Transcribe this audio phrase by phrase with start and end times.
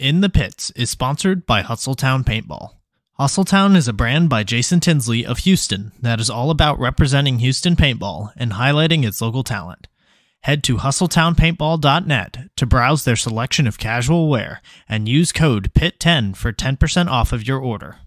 [0.00, 2.70] In the Pits is sponsored by Hustletown Paintball.
[3.18, 7.76] Hustletown is a brand by Jason Tinsley of Houston that is all about representing Houston
[7.76, 9.88] paintball and highlighting its local talent.
[10.44, 16.50] Head to hustletownpaintball.net to browse their selection of casual wear and use code PIT10 for
[16.50, 17.98] 10% off of your order.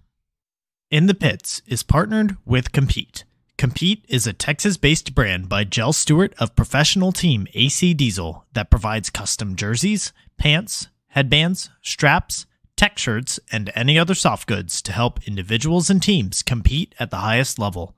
[0.89, 3.23] In the Pits is partnered with Compete.
[3.55, 8.71] Compete is a Texas based brand by Jell Stewart of professional team AC Diesel that
[8.71, 15.27] provides custom jerseys, pants, headbands, straps, tech shirts, and any other soft goods to help
[15.27, 17.95] individuals and teams compete at the highest level.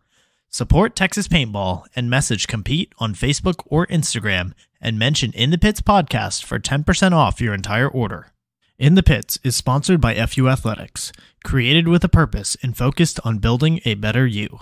[0.50, 5.82] Support Texas Paintball and message Compete on Facebook or Instagram and mention In the Pits
[5.82, 8.34] podcast for 10% off your entire order.
[8.78, 11.14] In the Pits is sponsored by FU Athletics,
[11.46, 14.60] created with a purpose and focused on building a better you.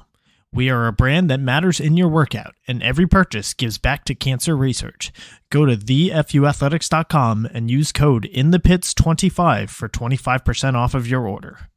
[0.53, 4.13] We are a brand that matters in your workout, and every purchase gives back to
[4.13, 5.11] cancer research.
[5.49, 11.69] Go to thefuathletics.com and use code INTHEPITS25 for 25% off of your order.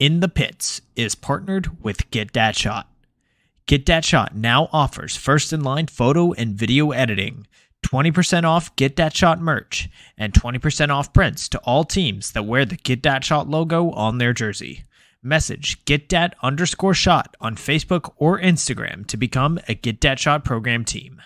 [0.00, 2.88] In the Pits is partnered with Get Dat Shot.
[3.66, 7.46] Get Dat Shot now offers first in line photo and video editing,
[7.86, 9.88] 20% off Get Dat Shot merch,
[10.18, 14.18] and 20% off prints to all teams that wear the Get Dat Shot logo on
[14.18, 14.82] their jersey.
[15.26, 20.84] Message GetDat underscore shot on Facebook or Instagram to become a Get Dat Shot program
[20.84, 21.22] team.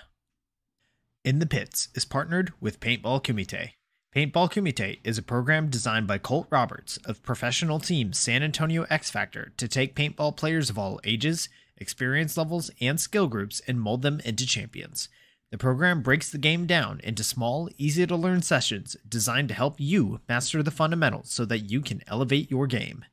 [1.25, 3.73] In the Pits is partnered with Paintball Kumite.
[4.15, 9.11] Paintball Kumite is a program designed by Colt Roberts of professional team San Antonio X
[9.11, 14.03] Factor to take paintball players of all ages, experience levels, and skill groups and mold
[14.03, 15.09] them into champions.
[15.51, 19.81] The program breaks the game down into small, easy to learn sessions designed to help
[19.81, 23.05] you master the fundamentals so that you can elevate your game.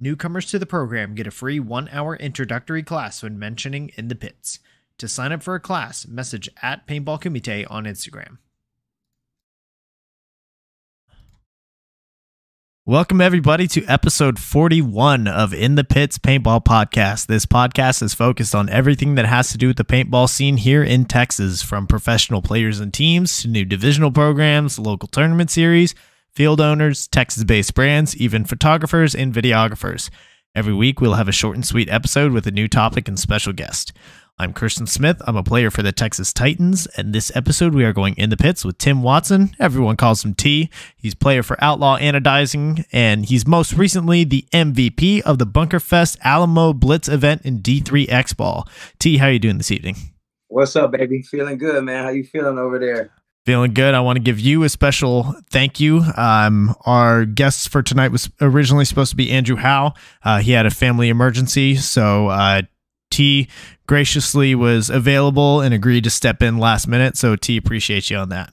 [0.00, 4.14] Newcomers to the program get a free one hour introductory class when mentioning in the
[4.14, 4.60] pits.
[4.98, 8.38] To sign up for a class, message at Paintball Kumite on Instagram.
[12.86, 17.26] Welcome, everybody, to episode 41 of In the Pits Paintball Podcast.
[17.26, 20.82] This podcast is focused on everything that has to do with the paintball scene here
[20.82, 25.94] in Texas, from professional players and teams to new divisional programs, local tournament series
[26.30, 30.10] field owners, Texas based brands, even photographers and videographers.
[30.54, 33.52] Every week, we'll have a short and sweet episode with a new topic and special
[33.52, 33.92] guest.
[34.40, 35.20] I'm Kirsten Smith.
[35.26, 38.36] I'm a player for the Texas Titans, and this episode we are going in the
[38.36, 39.50] pits with Tim Watson.
[39.58, 40.70] Everyone calls him T.
[40.96, 46.72] He's player for Outlaw Anodizing, and he's most recently the MVP of the Bunkerfest Alamo
[46.72, 48.64] Blitz event in D3 X Ball.
[49.00, 49.96] T, how are you doing this evening?
[50.46, 51.22] What's up, baby?
[51.22, 52.04] Feeling good, man.
[52.04, 53.10] How you feeling over there?
[53.46, 53.94] Feeling good.
[53.94, 56.02] I want to give you a special thank you.
[56.16, 59.94] Um, our guest for tonight was originally supposed to be Andrew Howe.
[60.22, 62.62] Uh, he had a family emergency, so uh,
[63.10, 63.48] T
[63.86, 67.16] graciously was available and agreed to step in last minute.
[67.16, 68.52] So T appreciates you on that.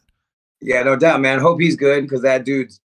[0.61, 1.39] Yeah, no doubt, man.
[1.39, 2.79] Hope he's good because that dude's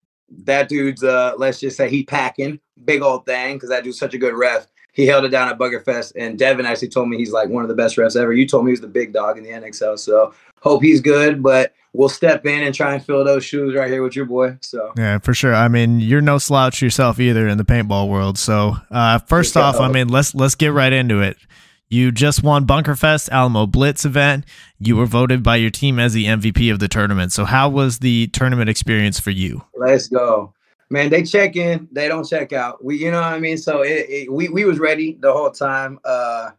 [0.45, 4.13] that dude's uh let's just say he packing big old thing because that dude's such
[4.13, 4.67] a good ref.
[4.91, 7.69] He held it down at Bunkerfest, and Devin actually told me he's like one of
[7.69, 8.33] the best refs ever.
[8.33, 11.41] You told me he was the big dog in the NXL, so hope he's good.
[11.41, 14.57] But we'll step in and try and fill those shoes right here with your boy.
[14.61, 15.55] So yeah, for sure.
[15.55, 18.37] I mean, you're no slouch yourself either in the paintball world.
[18.37, 21.37] So uh, first off, I mean, let's let's get right into it.
[21.91, 24.45] You just won Bunkerfest Alamo Blitz event.
[24.77, 27.31] You were voted by your team as the MVP of the tournament.
[27.31, 29.63] So how was the tournament experience for you?
[29.75, 30.53] Let's go.
[30.91, 32.83] Man, they check in, they don't check out.
[32.83, 33.57] We, you know what I mean.
[33.57, 35.99] So it, it, we we was ready the whole time.
[36.05, 36.51] Uh,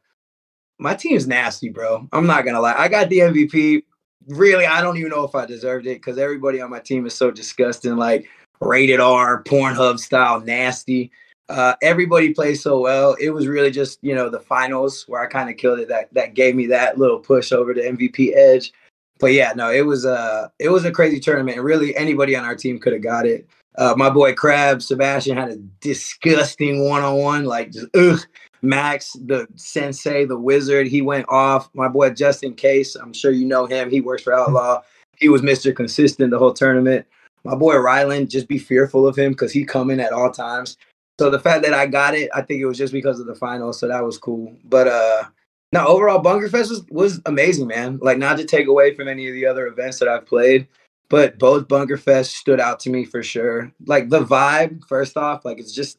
[0.78, 2.09] my team's nasty, bro.
[2.12, 2.75] I'm not gonna lie.
[2.77, 3.82] I got the MVP
[4.28, 7.14] really, I don't even know if I deserved it because everybody on my team is
[7.14, 8.28] so disgusting, like
[8.60, 11.10] rated R, Pornhub style, nasty.
[11.48, 13.16] Uh, everybody plays so well.
[13.20, 15.88] It was really just you know the finals where I kind of killed it.
[15.88, 18.72] That that gave me that little push over the MVP edge.
[19.19, 21.56] But yeah, no, it was a it was a crazy tournament.
[21.56, 23.48] And really, anybody on our team could have got it.
[23.76, 28.20] Uh, my boy Crab Sebastian had a disgusting one on one, like just ugh.
[28.62, 31.71] Max, the sensei, the wizard, he went off.
[31.75, 33.91] My boy Justin Case, I'm sure you know him.
[33.91, 34.82] He works for Outlaw.
[35.16, 35.75] He was Mr.
[35.75, 37.06] Consistent the whole tournament.
[37.44, 40.76] My boy Ryland, just be fearful of him because he coming at all times.
[41.19, 43.34] So the fact that I got it, I think it was just because of the
[43.34, 43.79] finals.
[43.79, 44.56] So that was cool.
[44.64, 45.25] But uh
[45.73, 47.99] now overall Bunkerfest was, was amazing, man.
[48.02, 50.67] Like not to take away from any of the other events that I've played,
[51.08, 53.73] but both Bunkerfest stood out to me for sure.
[53.87, 55.99] Like the vibe, first off, like it's just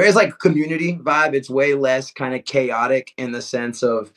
[0.00, 1.34] there's like community vibe.
[1.34, 4.12] It's way less kind of chaotic in the sense of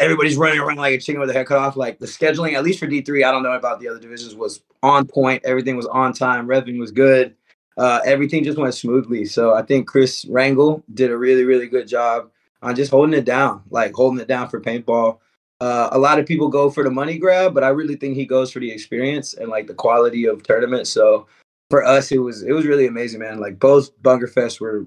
[0.00, 1.76] everybody's running around like a chicken with their head cut off.
[1.76, 4.62] Like the scheduling, at least for D3, I don't know about the other divisions, was
[4.82, 5.42] on point.
[5.44, 6.46] Everything was on time.
[6.46, 7.34] Revving was good.
[7.76, 9.24] Uh, everything just went smoothly.
[9.24, 12.30] So I think Chris Rangel did a really, really good job
[12.62, 15.18] on just holding it down, like holding it down for paintball.
[15.60, 18.26] Uh, a lot of people go for the money grab, but I really think he
[18.26, 20.86] goes for the experience and like the quality of tournament.
[20.86, 21.26] So
[21.70, 23.40] for us, it was it was really amazing, man.
[23.40, 24.86] Like both Bunker Fest were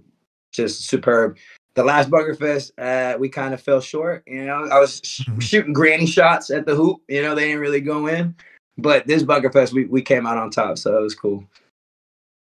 [0.52, 1.38] just superb.
[1.76, 4.24] The last Bunker Fest, uh, we kind of fell short.
[4.26, 5.42] You know, I was sh- Mhm.
[5.42, 7.02] shooting granny shots at the hoop.
[7.08, 8.36] You know, they didn't really go in.
[8.80, 11.44] But this Bunker Fest, we, we came out on top, so it was cool.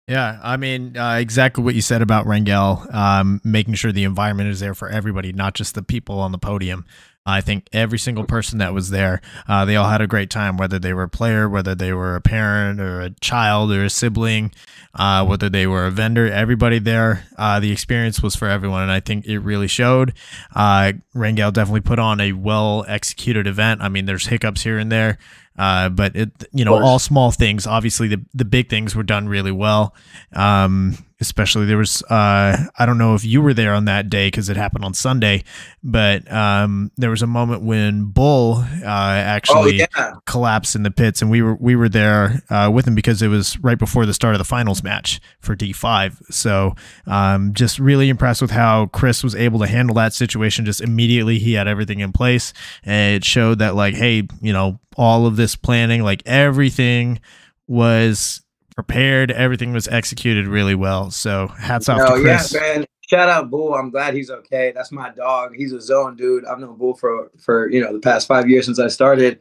[0.09, 4.51] Yeah, I mean, uh, exactly what you said about Rangel, um, making sure the environment
[4.51, 6.85] is there for everybody, not just the people on the podium.
[7.25, 10.57] I think every single person that was there, uh, they all had a great time,
[10.57, 13.91] whether they were a player, whether they were a parent or a child or a
[13.91, 14.53] sibling,
[14.95, 18.83] uh, whether they were a vendor, everybody there, uh, the experience was for everyone.
[18.83, 20.15] And I think it really showed.
[20.55, 23.83] Uh, Rangel definitely put on a well executed event.
[23.83, 25.19] I mean, there's hiccups here and there.
[25.57, 27.67] Uh, but it, you know, all small things.
[27.67, 29.95] Obviously, the the big things were done really well.
[30.33, 34.27] Um, especially there was, uh, I don't know if you were there on that day
[34.27, 35.45] because it happened on Sunday,
[35.83, 40.91] but um, there was a moment when Bull uh, Oh actually yeah, collapsed in the
[40.91, 44.05] pits, and we were we were there uh, with him because it was right before
[44.05, 46.21] the start of the finals match for D five.
[46.31, 46.75] So
[47.07, 50.65] um, just really impressed with how Chris was able to handle that situation.
[50.65, 52.53] Just immediately, he had everything in place,
[52.85, 57.21] and it showed that like, hey, you know, all of this planning, like everything
[57.67, 58.43] was
[58.75, 61.11] prepared, everything was executed really well.
[61.11, 62.55] So hats off no, to yeah, Chris.
[62.55, 62.87] man.
[63.09, 63.75] Shout out Bull.
[63.75, 64.73] I'm glad he's okay.
[64.75, 65.55] That's my dog.
[65.55, 66.47] He's a zone dude.
[66.47, 69.39] I've known Bull for for you know the past five years since I started,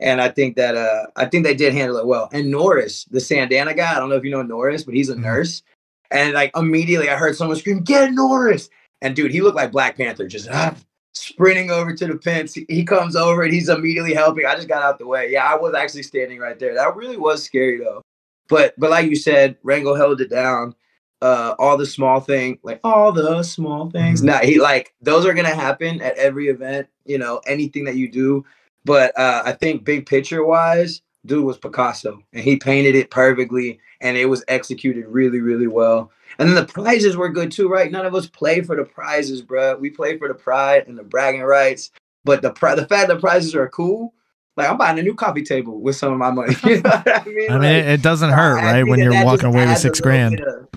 [0.00, 2.28] and I think that uh I think they did handle it well.
[2.32, 5.14] And Norris, the Sandana guy, I don't know if you know Norris, but he's a
[5.14, 5.20] Mhm.
[5.22, 5.62] nurse.
[6.10, 8.68] And like immediately, I heard someone scream, "Get Norris!"
[9.00, 10.74] And dude, he looked like Black Panther, just ah,
[11.14, 12.54] sprinting over to the fence.
[12.54, 14.44] He comes over and he's immediately helping.
[14.44, 15.30] I just got out the way.
[15.30, 16.74] Yeah, I was actually standing right there.
[16.74, 18.02] That really was scary though.
[18.48, 20.74] But but like you said, Rangel held it down
[21.22, 24.20] uh all the small thing like all the small things.
[24.20, 24.24] Mhm.
[24.26, 28.10] nah he like those are gonna happen at every event you know anything that you
[28.10, 28.44] do.
[28.84, 33.78] But uh i think big picture wise dude was picasso and he painted it perfectly
[34.02, 36.10] and it was executed really really well.
[36.38, 37.90] And then the prizes were good too right?
[37.90, 39.78] None of us play for the prizes bruh.
[39.80, 41.90] we play for the pride and the bragging rights.
[42.24, 44.12] But the pri- the fact that prizes are cool
[44.56, 47.24] like i'm buying a new coffee table with some of my money you know i
[47.26, 48.82] mean I mean, Like, it, doesn't hurt, I right?
[48.86, 50.40] When you're walking away with six grand.
[50.40, 50.68] of-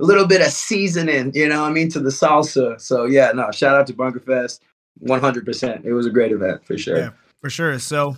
[0.00, 2.80] a little bit of seasoning, you know what I mean, to the salsa.
[2.80, 4.60] So yeah, no, shout out to Bunker Fest.
[5.06, 5.84] 100%.
[5.84, 6.98] It was a great event for sure.
[6.98, 7.10] Yeah.
[7.40, 7.78] For sure.
[7.78, 8.16] So,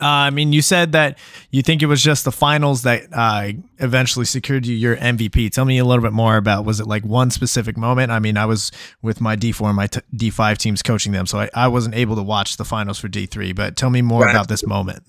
[0.00, 1.18] uh, I mean, you said that
[1.50, 3.48] you think it was just the finals that uh,
[3.78, 5.50] eventually secured you your MVP.
[5.50, 6.64] Tell me a little bit more about.
[6.64, 8.12] Was it like one specific moment?
[8.12, 8.70] I mean, I was
[9.02, 11.68] with my D four, and my t- D five teams coaching them, so I, I
[11.68, 13.52] wasn't able to watch the finals for D three.
[13.52, 14.30] But tell me more Right.
[14.30, 15.02] about this moment.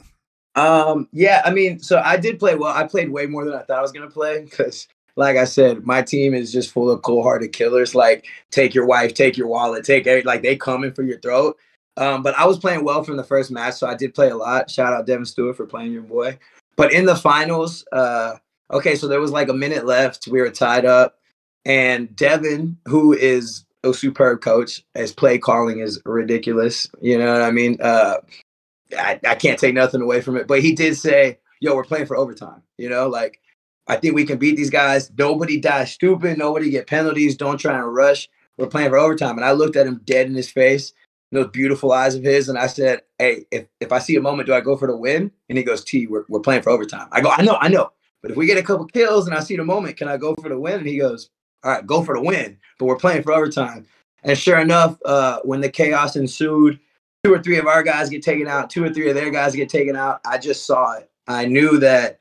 [0.56, 2.76] Um, yeah, I mean, so I did play well.
[2.76, 5.86] I played way more than I thought I was gonna play because, like I said,
[5.86, 7.94] my team is just full of cold-hearted killers.
[7.94, 11.58] Like, take your wife, take your wallet, take like they coming for your throat.
[11.98, 14.38] Um, but I was playing well from the first match, so I did play a
[14.38, 14.70] lot.
[14.70, 16.40] Shout out Devin Stewart for playing your boy.
[16.76, 18.36] But in the finals, uh,
[18.72, 20.28] okay, so there was like a minute left.
[20.28, 21.18] We were tied up,
[21.66, 26.88] and Devin, who is a superb coach, his play calling is ridiculous.
[27.02, 27.78] You know what I mean?
[27.82, 28.18] Uh,
[28.98, 30.48] I, I can't take nothing away from it.
[30.48, 32.62] But he did say, yo, we're playing for overtime.
[32.78, 33.40] You know, like
[33.88, 35.12] I think we can beat these guys.
[35.18, 36.38] Nobody die stupid.
[36.38, 37.36] Nobody get penalties.
[37.36, 38.30] Don't try and rush.
[38.58, 39.38] We're playing for overtime.
[39.38, 40.94] And I looked at him dead in his face,
[41.32, 44.48] those beautiful eyes of his, and I said, Hey, if, if I see a moment,
[44.48, 45.32] do I go for the win?
[45.50, 47.08] And he goes, T, we're, we're playing for overtime.
[47.12, 47.92] I go, I know, I know.
[48.22, 50.36] But if we get a couple kills and I see the moment, can I go
[50.36, 50.80] for the win?
[50.80, 51.30] And he goes,
[51.64, 52.58] All right, go for the win.
[52.78, 53.86] But we're playing for overtime.
[54.24, 56.80] And sure enough, uh, when the chaos ensued,
[57.24, 59.56] two or three of our guys get taken out, two or three of their guys
[59.56, 60.22] get taken out.
[60.26, 61.10] I just saw it.
[61.28, 62.20] I knew that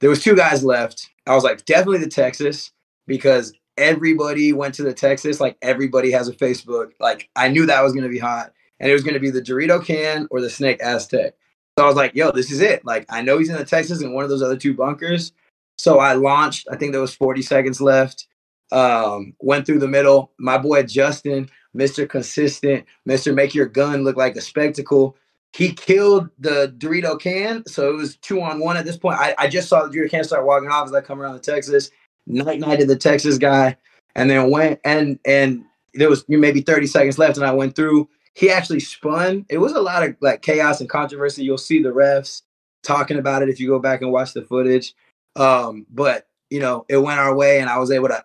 [0.00, 1.08] there was two guys left.
[1.26, 2.72] I was like, definitely the Texas
[3.06, 5.40] because everybody went to the Texas.
[5.40, 6.92] Like everybody has a Facebook.
[7.00, 9.84] Like I knew that was gonna be hot, and it was gonna be the Dorito
[9.84, 11.34] can or the Snake Aztec.
[11.78, 12.84] So I was like, yo, this is it.
[12.84, 15.32] Like I know he's in the Texas and one of those other two bunkers.
[15.78, 16.68] So I launched.
[16.70, 18.26] I think there was 40 seconds left.
[18.70, 20.32] Um, went through the middle.
[20.38, 22.08] My boy Justin, Mr.
[22.08, 23.34] Consistent, Mr.
[23.34, 25.16] Make Your Gun look like a spectacle.
[25.54, 29.18] He killed the Dorito can, so it was two on one at this point.
[29.18, 31.40] I, I just saw the Dorito can start walking off as I come around the
[31.40, 31.90] Texas.
[32.26, 33.76] Night nighted the Texas guy,
[34.14, 35.64] and then went and and
[35.94, 38.08] there was maybe 30 seconds left, and I went through.
[38.34, 39.44] He actually spun.
[39.50, 41.44] It was a lot of like chaos and controversy.
[41.44, 42.42] You'll see the refs
[42.82, 44.94] talking about it if you go back and watch the footage.
[45.36, 48.24] Um, but you know, it went our way, and I was able to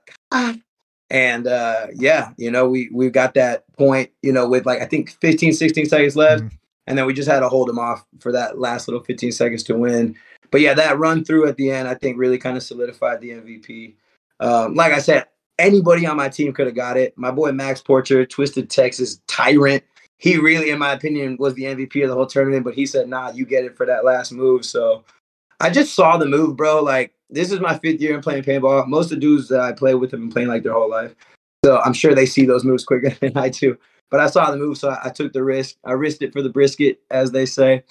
[1.09, 4.85] and uh yeah you know we we got that point you know with like i
[4.85, 6.51] think 15 16 seconds left Mhm.
[6.85, 9.63] and then we just had to hold them off for that last little 15 seconds
[9.63, 10.15] to win
[10.51, 13.29] but yeah that run through at the end i think really kind of solidified the
[13.29, 13.93] mvp
[14.39, 15.25] um like i said
[15.59, 19.83] anybody on my team could have got it my boy max porcher twisted texas tyrant
[20.17, 23.07] he really in my opinion was the mvp of the whole tournament but he said
[23.07, 25.03] nah you get it for that last move so
[25.59, 26.81] I just saw the move, bro.
[26.83, 28.87] Like this is my fifth year in playing paintball.
[28.87, 31.15] Most of the dudes that I play with have been playing like their whole life,
[31.65, 33.77] so I'm sure they see those moves quicker than I do.
[34.09, 35.75] But I saw the move, so I, I took the risk.
[35.83, 37.83] I risked it for the brisket, as they say,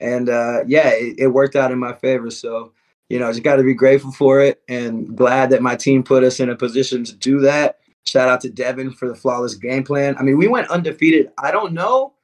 [0.00, 2.30] and uh, yeah, it, it worked out in my favor.
[2.30, 2.72] So
[3.10, 6.02] you know, I just got to be grateful for it and glad that my team
[6.02, 7.80] put us in a position to do that.
[8.06, 10.16] Shout out to Devin for the flawless game plan.
[10.16, 11.30] I mean, we went undefeated.
[11.36, 12.14] I don't know.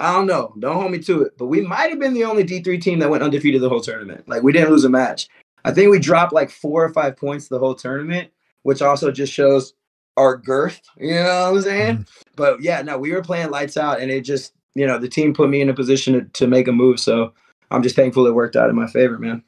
[0.00, 0.54] I don't know.
[0.58, 1.38] Don't hold me to it.
[1.38, 4.28] But we might have been the only D3 team that went undefeated the whole tournament.
[4.28, 5.28] Like, we didn't lose a match.
[5.64, 8.30] I think we dropped like four or five points the whole tournament,
[8.64, 9.72] which also just shows
[10.18, 10.82] our girth.
[10.98, 11.96] You know what I'm saying?
[11.96, 12.30] Mm-hmm.
[12.36, 15.34] But yeah, no, we were playing lights out and it just, you know, the team
[15.34, 17.00] put me in a position to, to make a move.
[17.00, 17.32] So
[17.70, 19.42] I'm just thankful it worked out in my favor, man.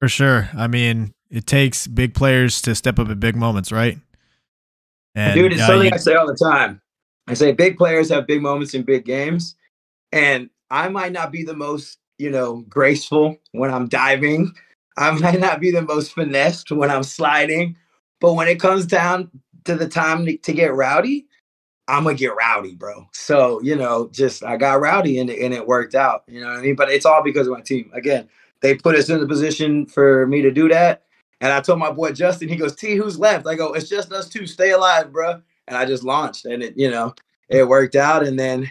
[0.00, 0.48] For sure.
[0.56, 3.98] I mean, it takes big players to step up at big moments, right?
[5.14, 5.94] And, Dude, it's uh, something you...
[5.94, 6.80] I say all the time.
[7.26, 9.56] I say big players have big moments in big games.
[10.12, 14.52] And I might not be the most, you know, graceful when I'm diving.
[14.96, 17.76] I might not be the most finessed when I'm sliding.
[18.20, 19.30] But when it comes down
[19.64, 21.26] to the time to, to get rowdy,
[21.88, 23.06] I'm gonna get rowdy, bro.
[23.12, 26.24] So, you know, just I got rowdy and it, and it worked out.
[26.26, 26.76] You know what I mean?
[26.76, 27.90] But it's all because of my team.
[27.94, 28.28] Again,
[28.60, 31.02] they put us in the position for me to do that.
[31.40, 33.46] And I told my boy Justin, he goes, T, who's left?
[33.46, 34.46] I go, it's just us two.
[34.46, 35.42] Stay alive, bro.
[35.68, 37.14] And I just launched and it, you know,
[37.48, 38.24] it worked out.
[38.24, 38.70] And then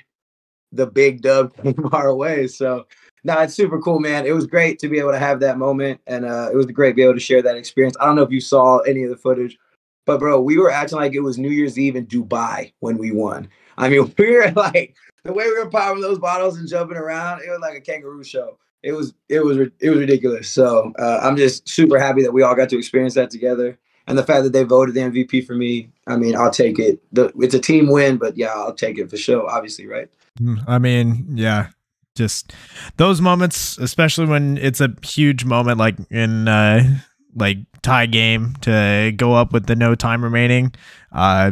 [0.71, 2.47] the big dub came our way.
[2.47, 2.87] So
[3.23, 4.25] no, it's super cool, man.
[4.25, 6.01] It was great to be able to have that moment.
[6.07, 7.95] And uh, it was great to be able to share that experience.
[8.01, 9.57] I don't know if you saw any of the footage,
[10.05, 13.11] but bro, we were acting like it was New Year's Eve in Dubai when we
[13.11, 13.47] won.
[13.77, 17.41] I mean, we were like the way we were popping those bottles and jumping around,
[17.41, 20.49] it was like a kangaroo show it was it was it was ridiculous.
[20.49, 24.17] So uh, I'm just super happy that we all got to experience that together, and
[24.17, 25.89] the fact that they voted the MVP for me.
[26.05, 27.01] I mean, I'll take it.
[27.13, 29.49] The, it's a team win, but yeah, I'll take it for sure.
[29.49, 30.09] Obviously, right?
[30.39, 31.69] Mm, I mean, yeah,
[32.15, 32.53] just
[32.97, 36.99] those moments, especially when it's a huge moment, like in uh,
[37.35, 40.73] like tie game to go up with the no time remaining.
[41.11, 41.51] Uh,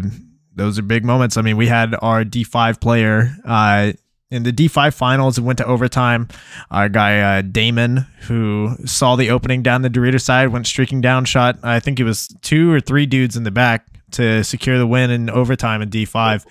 [0.56, 1.38] those are big moments.
[1.38, 3.94] I mean, we had our D5 player uh,
[4.32, 6.30] in the D5 finals, it went to overtime.
[6.72, 11.26] Our guy uh, Damon, who saw the opening down the Dorito side, went streaking down,
[11.26, 11.60] shot.
[11.64, 15.12] I think it was two or three dudes in the back to secure the win
[15.12, 16.46] in overtime in D5.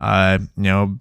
[0.00, 0.96] Uh, you know,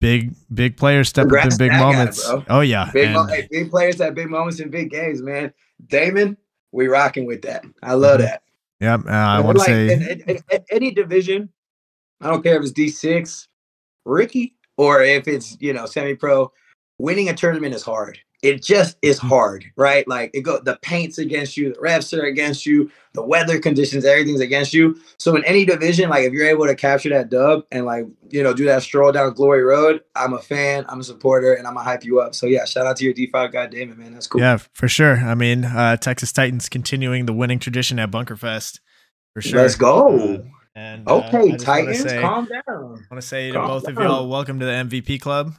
[0.00, 2.30] big big players step Congrats up in big moments.
[2.30, 5.52] Guy, oh yeah, big, and, hey, big players have big moments in big games, man.
[5.86, 6.36] Damon,
[6.76, 7.64] we rocking with that.
[7.82, 8.26] I love mm-hmm.
[8.26, 8.42] that.
[8.80, 11.48] Yep, uh, I want to like, say in, in, in, any division.
[12.20, 13.48] I don't care if it's D six.
[14.04, 16.52] Ricky, or if it's you know semi-pro
[16.98, 19.28] winning a tournament is hard it just is mm-hmm.
[19.28, 23.22] hard right like it go the paint's against you the refs are against you the
[23.22, 27.08] weather conditions everything's against you so in any division like if you're able to capture
[27.08, 30.84] that dub and like you know do that stroll down glory road i'm a fan
[30.88, 33.14] i'm a supporter and i'm gonna hype you up so yeah shout out to your
[33.14, 37.26] d5 guy damon man that's cool yeah for sure i mean uh texas titans continuing
[37.26, 38.78] the winning tradition at bunkerfest
[39.34, 40.38] for sure let's go uh,
[40.76, 42.62] and uh, okay, uh, Titans, say, calm down.
[42.68, 43.96] I want to say calm to both down.
[43.96, 45.54] of y'all, welcome to the MVP club.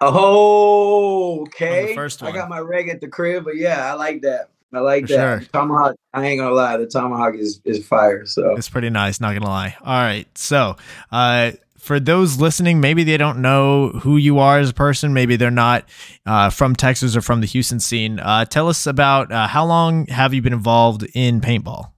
[0.00, 1.94] Oh, okay.
[1.94, 2.32] first one.
[2.32, 4.50] I got my reg at the crib, but yeah, I like that.
[4.72, 5.40] I like For that.
[5.40, 5.48] Sure.
[5.52, 5.96] Tomahawk.
[6.12, 8.26] I ain't gonna lie, the tomahawk is is fire.
[8.26, 9.20] So it's pretty nice.
[9.20, 9.76] Not gonna lie.
[9.80, 10.76] All right, so
[11.12, 15.12] uh, for those listening, maybe they don't know who you are as a person.
[15.12, 15.88] Maybe they're not
[16.24, 18.18] uh, from Texas or from the Houston scene.
[18.18, 21.90] Uh, tell us about uh, how long have you been involved in paintball?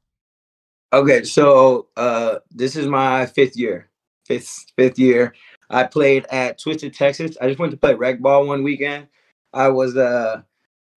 [0.92, 3.88] Okay, so uh, this is my fifth year.
[4.26, 5.34] Fifth fifth year.
[5.70, 7.36] I played at Twisted Texas.
[7.40, 9.08] I just went to play rec ball one weekend.
[9.52, 10.42] I was uh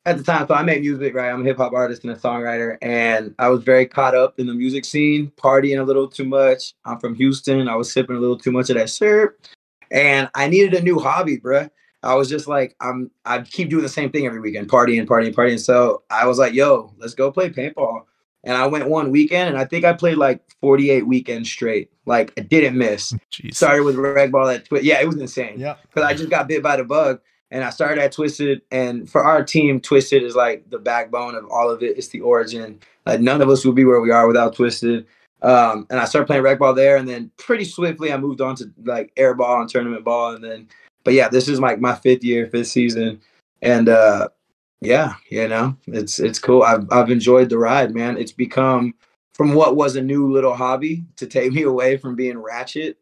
[0.05, 1.29] at the time, so I make music, right?
[1.29, 4.47] I'm a hip hop artist and a songwriter, and I was very caught up in
[4.47, 6.73] the music scene, partying a little too much.
[6.85, 7.67] I'm from Houston.
[7.67, 9.37] I was sipping a little too much of that syrup,
[9.91, 11.69] and I needed a new hobby, bruh.
[12.01, 15.33] I was just like, I'm I keep doing the same thing every weekend, partying, partying,
[15.33, 15.59] partying.
[15.59, 18.03] So I was like, yo, let's go play paintball
[18.43, 21.91] and I went one weekend, and I think I played like 48 weekends straight.
[22.05, 23.13] Like I didn't miss.
[23.31, 23.55] Jeez.
[23.55, 25.59] Started with rec ball at Twi- yeah, it was insane.
[25.59, 27.19] Yeah, because I just got bit by the bug,
[27.51, 28.61] and I started at Twisted.
[28.71, 31.97] And for our team, Twisted is like the backbone of all of it.
[31.97, 32.79] It's the origin.
[33.05, 35.05] Like none of us would be where we are without Twisted.
[35.41, 38.55] Um, and I started playing rec ball there, and then pretty swiftly I moved on
[38.57, 40.67] to like air ball and tournament ball, and then.
[41.05, 43.21] But yeah, this is like my fifth year, fifth season,
[43.61, 44.27] and uh,
[44.81, 46.63] yeah, you know, it's it's cool.
[46.63, 48.17] I've I've enjoyed the ride, man.
[48.17, 48.93] It's become
[49.33, 52.97] from what was a new little hobby to take me away from being ratchet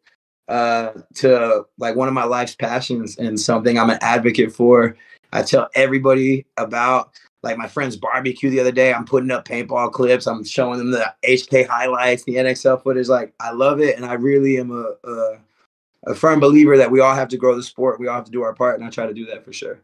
[0.48, 4.96] uh, to like one of my life's passions and something I'm an advocate for.
[5.34, 7.12] I tell everybody about
[7.44, 8.94] like my friend's barbecue the other day.
[8.94, 10.26] I'm putting up paintball clips.
[10.26, 13.08] I'm showing them the HK highlights, the NXL footage.
[13.08, 15.38] Like I love it, and I really am a, a
[16.08, 18.00] a firm believer that we all have to grow the sport.
[18.00, 19.82] We all have to do our part, and I try to do that for sure.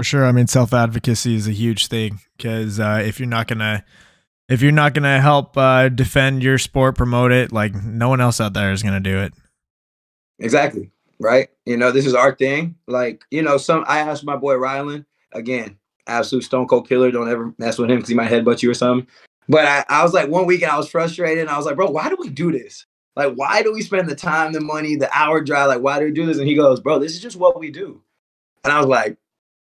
[0.00, 0.24] For sure.
[0.24, 3.84] I mean, self advocacy is a huge thing because uh, if you're not gonna
[4.48, 8.40] if you're not gonna help uh, defend your sport, promote it, like no one else
[8.40, 9.34] out there is gonna do it.
[10.38, 10.90] Exactly.
[11.18, 11.50] Right.
[11.66, 12.76] You know, this is our thing.
[12.86, 15.76] Like, you know, some I asked my boy Rylan again,
[16.06, 17.10] absolute stone cold killer.
[17.10, 19.06] Don't ever mess with him because he might headbutt you or something.
[19.50, 21.90] But I, I was like, one weekend I was frustrated and I was like, bro,
[21.90, 22.86] why do we do this?
[23.16, 25.68] Like, why do we spend the time, the money, the hour drive?
[25.68, 26.38] Like, why do we do this?
[26.38, 28.00] And he goes, bro, this is just what we do.
[28.64, 29.18] And I was like,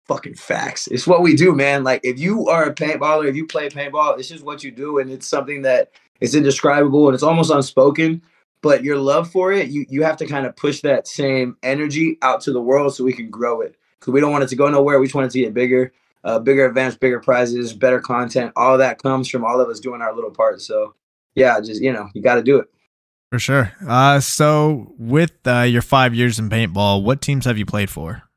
[0.09, 0.89] fucking facts.
[0.89, 1.85] It's what we do, man.
[1.85, 4.99] Like if you are a paintballer, if you play paintball, it's just what you do,
[4.99, 8.23] and it's something that is indescribable and it's almost unspoken.
[8.61, 12.19] But your love for it, you you have to kind of push that same energy
[12.23, 13.77] out to the world so we can grow it.
[14.01, 14.99] Because we don't want it to go nowhere.
[14.99, 15.93] We just want it to get bigger,
[16.25, 18.53] uh, bigger events, bigger prizes, better content.
[18.57, 20.61] All that comes from all of us doing our little part.
[20.61, 20.95] So
[21.35, 22.69] yeah, just you know, you got to do it.
[23.31, 23.73] For sure.
[23.87, 28.28] Uh, so with uh, your five years in paintball, what teams have you played for?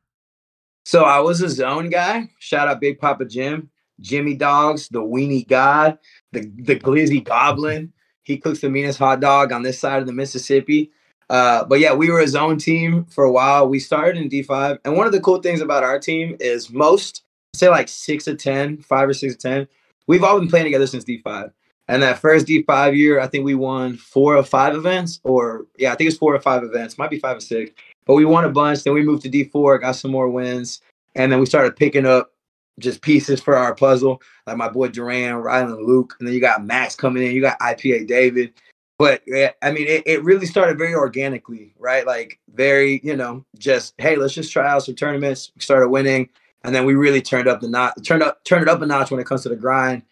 [0.86, 2.30] So I was a zone guy.
[2.40, 3.70] Shout out Big Papa Jim,
[4.00, 5.98] Jimmy Dogs, the Weenie God,
[6.32, 7.94] the the Glizzy Goblin.
[8.24, 10.92] He cooks the meanest hot dog on this side of the Mississippi.
[11.32, 13.68] Uh, but yeah, we were a zone team for a while.
[13.68, 14.80] We started in D5.
[14.84, 17.24] And one of the cool things about our team is most,
[17.56, 19.68] say like six of 10, five or six of 10,
[20.08, 21.54] we've all been playing together since D5.
[21.88, 25.94] And that first D5 year, I think we won four or five events, or yeah,
[25.94, 27.72] I think it's four or five events, might be five or six.
[28.06, 28.84] But we won a bunch.
[28.84, 30.82] Then we moved to D4, got some more wins.
[31.16, 32.34] And then we started picking up
[32.80, 36.16] just pieces for our puzzle, like my boy Duran, Rylan Luke.
[36.20, 38.54] And then you got Max coming in, you got IPA David.
[38.98, 39.24] But
[39.64, 42.06] I mean, it, it really started very organically, right?
[42.06, 45.52] Like very, you know, just hey, let's just try out some tournaments.
[45.56, 46.30] We started winning,
[46.64, 49.10] and then we really turned up the notch, turned up, turned it up a notch
[49.10, 50.04] when it comes to the grind,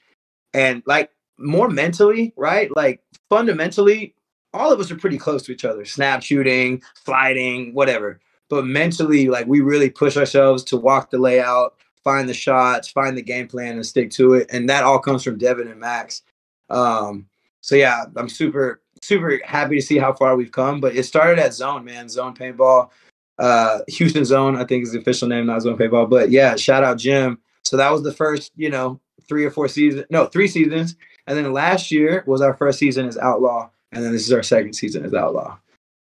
[0.55, 2.75] and like more mentally, right?
[2.75, 4.15] Like fundamentally,
[4.53, 8.19] all of us are pretty close to each other, snap shooting, sliding, whatever.
[8.49, 13.15] But mentally, like we really push ourselves to walk the layout, find the shots, find
[13.15, 14.47] the game plan, and stick to it.
[14.51, 16.23] And that all comes from Devin and Max.
[16.69, 17.27] Um,
[17.61, 20.79] so yeah, I'm super, super happy to see how far we've come.
[20.79, 22.89] But it started at Zone, man, Zone Paintball.
[23.37, 26.09] Uh, Houston Zone, I think is the official name, not Zone Paintball.
[26.09, 27.39] But yeah, shout out Jim.
[27.63, 30.95] So that was the first, you know, three or four seasons, no, three seasons.
[31.27, 34.43] And then last year was our first season as Outlaw and then this is our
[34.43, 35.57] second season as Outlaw.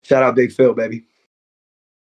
[0.03, 1.05] Shout out Big Phil, baby.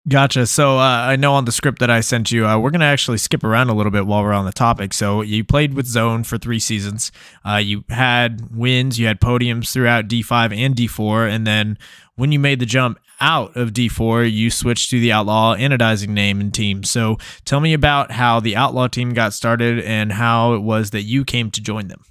[0.08, 0.48] Gotcha.
[0.48, 2.86] So uh, I know on the script that I sent you, uh, we're going to
[2.86, 4.92] actually skip around a little bit while we're on the topic.
[4.92, 7.12] So you played with Zone for three seasons.
[7.48, 11.30] Uh, you had wins, you had podiums throughout D5 and D4.
[11.30, 11.78] And then
[12.16, 16.40] when you made the jump out of D4, you switched to the Outlaw anodizing name
[16.40, 16.82] and team.
[16.82, 21.02] So tell me about how the Outlaw team got started and how it was that
[21.02, 22.02] you came to join them.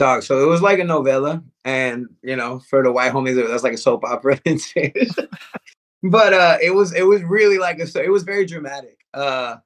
[0.00, 0.22] Dog.
[0.22, 3.74] So it was like a novella, and you know, for the white homies, that's like
[3.74, 4.40] a soap opera.
[6.02, 8.96] but uh, it was it was really like a so it was very dramatic.
[9.12, 9.56] Uh,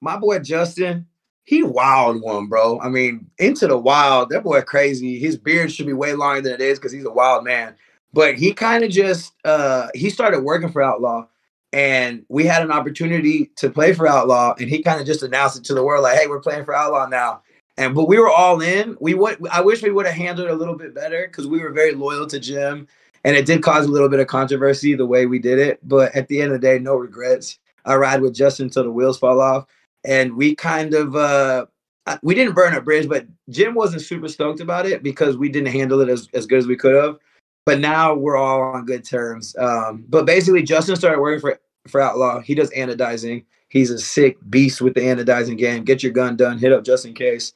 [0.00, 1.06] my boy Justin,
[1.44, 2.80] he wild one, bro.
[2.80, 4.30] I mean, into the wild.
[4.30, 5.18] That boy crazy.
[5.18, 7.74] His beard should be way longer than it is because he's a wild man.
[8.14, 11.26] But he kind of just uh, he started working for Outlaw,
[11.74, 15.58] and we had an opportunity to play for Outlaw, and he kind of just announced
[15.58, 17.42] it to the world like, "Hey, we're playing for Outlaw now."
[17.76, 18.96] And but we were all in.
[19.00, 21.60] We would I wish we would have handled it a little bit better because we
[21.60, 22.86] were very loyal to Jim.
[23.24, 25.78] And it did cause a little bit of controversy the way we did it.
[25.86, 27.58] But at the end of the day, no regrets.
[27.84, 29.66] I ride with Justin until the wheels fall off.
[30.04, 31.66] And we kind of uh
[32.22, 35.72] we didn't burn a bridge, but Jim wasn't super stoked about it because we didn't
[35.72, 37.18] handle it as, as good as we could have.
[37.64, 39.54] But now we're all on good terms.
[39.56, 41.58] Um, but basically Justin started working for
[41.88, 42.40] for Outlaw.
[42.40, 43.44] He does anodizing.
[43.68, 45.84] He's a sick beast with the anodizing game.
[45.84, 46.58] Get your gun done.
[46.58, 47.52] Hit up just in case.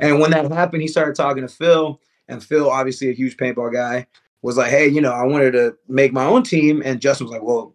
[0.00, 3.72] And when that happened, he started talking to Phil, and Phil, obviously a huge paintball
[3.72, 4.06] guy,
[4.42, 7.32] was like, "Hey, you know, I wanted to make my own team." And Justin was
[7.32, 7.74] like, "Well,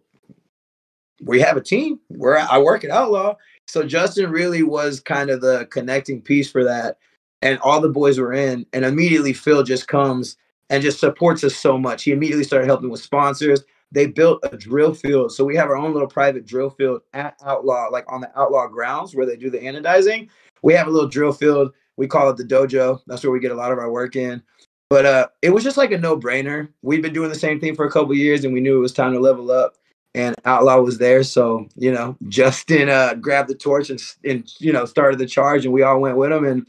[1.22, 2.00] we have a team.
[2.08, 3.36] Where I work at Outlaw."
[3.68, 6.98] So Justin really was kind of the connecting piece for that,
[7.42, 8.66] and all the boys were in.
[8.72, 10.36] And immediately Phil just comes
[10.68, 12.02] and just supports us so much.
[12.02, 15.32] He immediately started helping with sponsors they built a drill field.
[15.32, 18.66] So we have our own little private drill field at Outlaw, like on the Outlaw
[18.66, 20.28] grounds where they do the anodizing.
[20.62, 21.72] We have a little drill field.
[21.96, 23.00] We call it the dojo.
[23.06, 24.42] That's where we get a lot of our work in.
[24.88, 26.68] But uh, it was just like a no-brainer.
[26.82, 28.92] We've been doing the same thing for a couple years, and we knew it was
[28.92, 29.74] time to level up.
[30.14, 34.72] And Outlaw was there, so you know, Justin uh, grabbed the torch and and you
[34.72, 36.44] know started the charge, and we all went with him.
[36.44, 36.66] And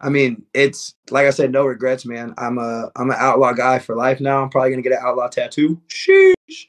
[0.00, 2.34] I mean, it's like I said, no regrets, man.
[2.36, 4.42] I'm a I'm an outlaw guy for life now.
[4.42, 5.80] I'm probably gonna get an outlaw tattoo.
[5.88, 6.66] Sheesh.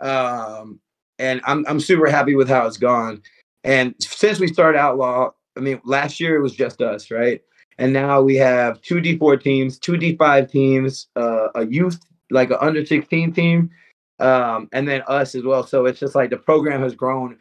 [0.00, 0.80] Um,
[1.18, 3.22] and I'm I'm super happy with how it's gone.
[3.64, 7.42] And since we started outlaw, I mean, last year it was just us, right?
[7.78, 11.98] And now we have two D4 teams, two D5 teams, uh, a youth
[12.30, 13.70] like an under 16 team,
[14.18, 15.66] um, and then us as well.
[15.66, 17.36] So it's just like the program has grown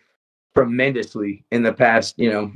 [0.56, 2.52] tremendously in the past, you know,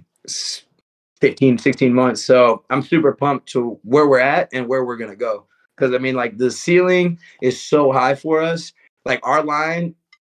[1.21, 2.23] 15, 16 months.
[2.23, 5.45] So I'm super pumped to where we're at and where we're gonna go.
[5.75, 8.73] Because I mean, like the ceiling is so high for us.
[9.05, 9.95] Like our line,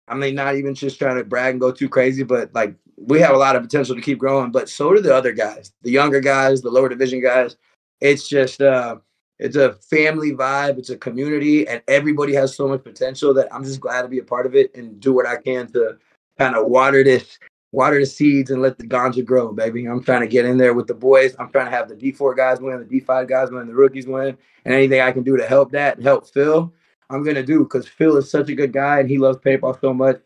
[0.09, 3.21] I mean, not even just trying to brag and go too crazy, but like we
[3.21, 4.51] have a lot of potential to keep growing.
[4.51, 7.57] But so do the other guys, the younger guys, the lower division guys.
[8.01, 8.97] It's just uh
[9.39, 13.65] it's a family vibe, it's a community, and everybody has so much potential that I'm
[13.65, 15.99] just glad to be a part of it and do what I can to
[16.39, 17.39] kind of water this
[17.73, 19.87] water the seeds and let the ganja grow, baby.
[19.87, 21.35] I'm trying to get in there with the boys.
[21.39, 24.37] I'm trying to have the D4 guys win, the D5 guys win, the rookies win,
[24.65, 26.73] and anything I can do to help that and help Phil,
[27.11, 29.93] I'm gonna do because Phil is such a good guy and he loves paintball so
[29.93, 30.21] much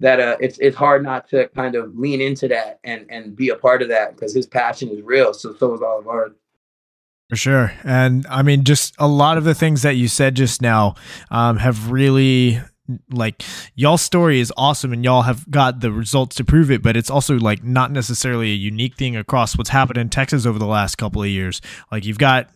[0.00, 3.48] that uh, it's it's hard not to kind of lean into that and and be
[3.48, 5.34] a part of that because his passion is real.
[5.34, 6.32] So so is all of ours.
[7.30, 7.72] For sure.
[7.84, 10.94] And I mean, just a lot of the things that you said just now
[11.30, 12.60] um, have really
[13.10, 13.42] like
[13.74, 17.10] y'all story is awesome and y'all have got the results to prove it but it's
[17.10, 20.96] also like not necessarily a unique thing across what's happened in texas over the last
[20.96, 21.60] couple of years
[21.92, 22.48] like you've got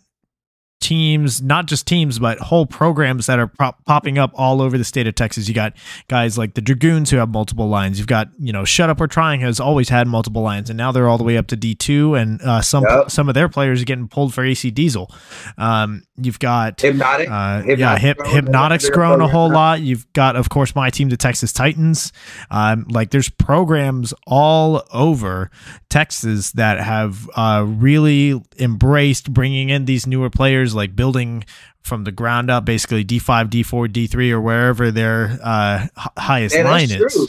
[0.82, 4.84] teams, not just teams, but whole programs that are pop- popping up all over the
[4.84, 5.48] state of Texas.
[5.48, 5.74] You got
[6.08, 7.98] guys like the Dragoons who have multiple lines.
[7.98, 10.92] You've got, you know, Shut Up We're Trying has always had multiple lines, and now
[10.92, 13.10] they're all the way up to D2, and uh, some yep.
[13.10, 15.10] some of their players are getting pulled for AC Diesel.
[15.56, 17.30] Um, you've got Hypnotic.
[17.30, 19.80] Uh, yeah, Hip, Hypnotic's grown a whole lot.
[19.80, 22.12] You've got, of course, my team, the Texas Titans.
[22.50, 25.50] Um, like there's programs all over
[25.92, 31.44] Texas that have uh, really embraced bringing in these newer players like building
[31.82, 36.90] from the ground up, basically D5, D4, D3, or wherever their uh, highest yeah, line
[36.90, 36.96] is.
[36.96, 37.26] True.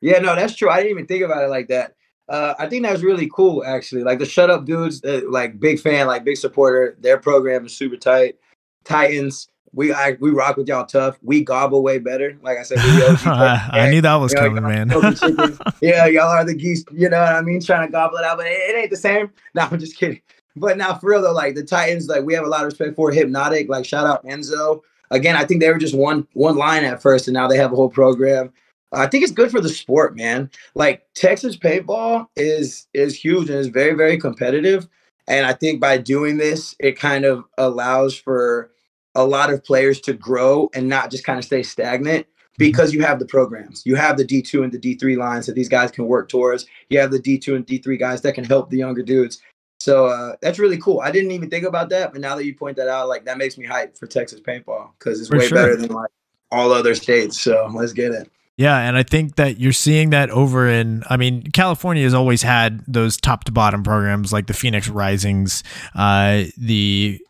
[0.00, 0.70] Yeah, no, that's true.
[0.70, 1.94] I didn't even think about it like that.
[2.26, 4.02] Uh, I think that's really cool, actually.
[4.02, 6.96] Like the Shut Up dudes, uh, like big fan, like big supporter.
[7.00, 8.36] Their program is super tight.
[8.84, 11.18] Titans, we I, we rock with y'all tough.
[11.22, 12.36] We gobble way better.
[12.42, 14.88] Like I said, I, I knew that was you know, coming, man.
[15.80, 16.84] yeah, y'all are the geese.
[16.92, 17.60] You know what I mean?
[17.60, 19.30] Trying to gobble it out, but it, it ain't the same.
[19.54, 20.20] No, I'm just kidding.
[20.54, 22.94] But now for real though, like the Titans, like we have a lot of respect
[22.94, 23.68] for Hypnotic.
[23.68, 24.80] Like shout out Enzo.
[25.10, 27.72] Again, I think they were just one one line at first, and now they have
[27.72, 28.52] a whole program.
[28.92, 30.50] I think it's good for the sport, man.
[30.74, 34.88] Like Texas paintball is is huge and is very very competitive.
[35.26, 38.70] And I think by doing this, it kind of allows for
[39.14, 42.26] a lot of players to grow and not just kind of stay stagnant
[42.58, 43.82] because you have the programs.
[43.86, 46.66] You have the D2 and the D3 lines that these guys can work towards.
[46.90, 49.40] You have the D2 and D3 guys that can help the younger dudes.
[49.80, 51.00] So uh, that's really cool.
[51.00, 53.38] I didn't even think about that, but now that you point that out, like that
[53.38, 55.56] makes me hype for Texas paintball because it's for way sure.
[55.56, 56.10] better than like
[56.50, 57.40] all other states.
[57.40, 58.30] So let's get it.
[58.58, 61.02] Yeah, and I think that you're seeing that over in.
[61.08, 65.64] I mean, California has always had those top to bottom programs like the Phoenix Risings,
[65.94, 67.24] uh, the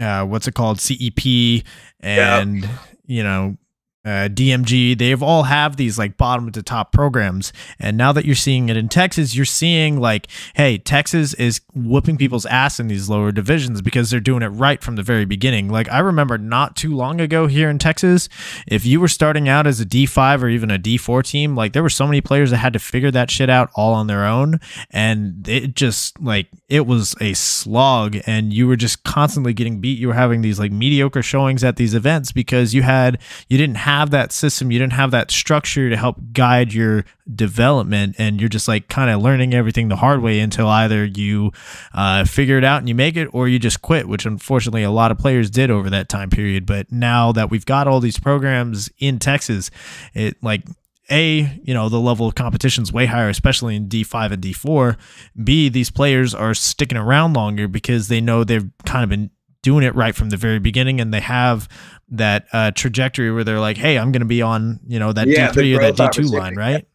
[0.00, 1.64] uh, what's it called, CEP,
[2.00, 2.68] and
[3.06, 3.56] you know
[4.04, 7.54] uh, DMG, they've all have these like bottom to top programs.
[7.78, 12.18] And now that you're seeing it in Texas, you're seeing like, hey, Texas is whooping
[12.18, 15.70] people's ass in these lower divisions because they're doing it right from the very beginning.
[15.70, 18.28] Like I remember not too long ago here in Texas,
[18.66, 21.82] if you were starting out as a D5 or even a D4 team, like there
[21.82, 24.60] were so many players that had to figure that shit out all on their own.
[24.90, 29.98] And it just like, it was a slog and you were just constantly getting beat.
[29.98, 33.76] You were having these like mediocre showings at these events because you had, you didn't
[33.76, 38.40] have have that system, you didn't have that structure to help guide your development, and
[38.40, 41.52] you're just like kind of learning everything the hard way until either you
[41.92, 44.90] uh, figure it out and you make it, or you just quit, which unfortunately a
[44.90, 46.66] lot of players did over that time period.
[46.66, 49.70] But now that we've got all these programs in Texas,
[50.12, 50.64] it like
[51.10, 54.96] a you know the level of competition is way higher especially in d5 and d4
[55.44, 59.28] b these players are sticking around longer because they know they've kind of been
[59.64, 61.68] doing it right from the very beginning and they have
[62.08, 65.26] that uh, trajectory where they're like, hey, I'm going to be on, you know, that
[65.26, 66.86] yeah, D3 or that D2 line, right?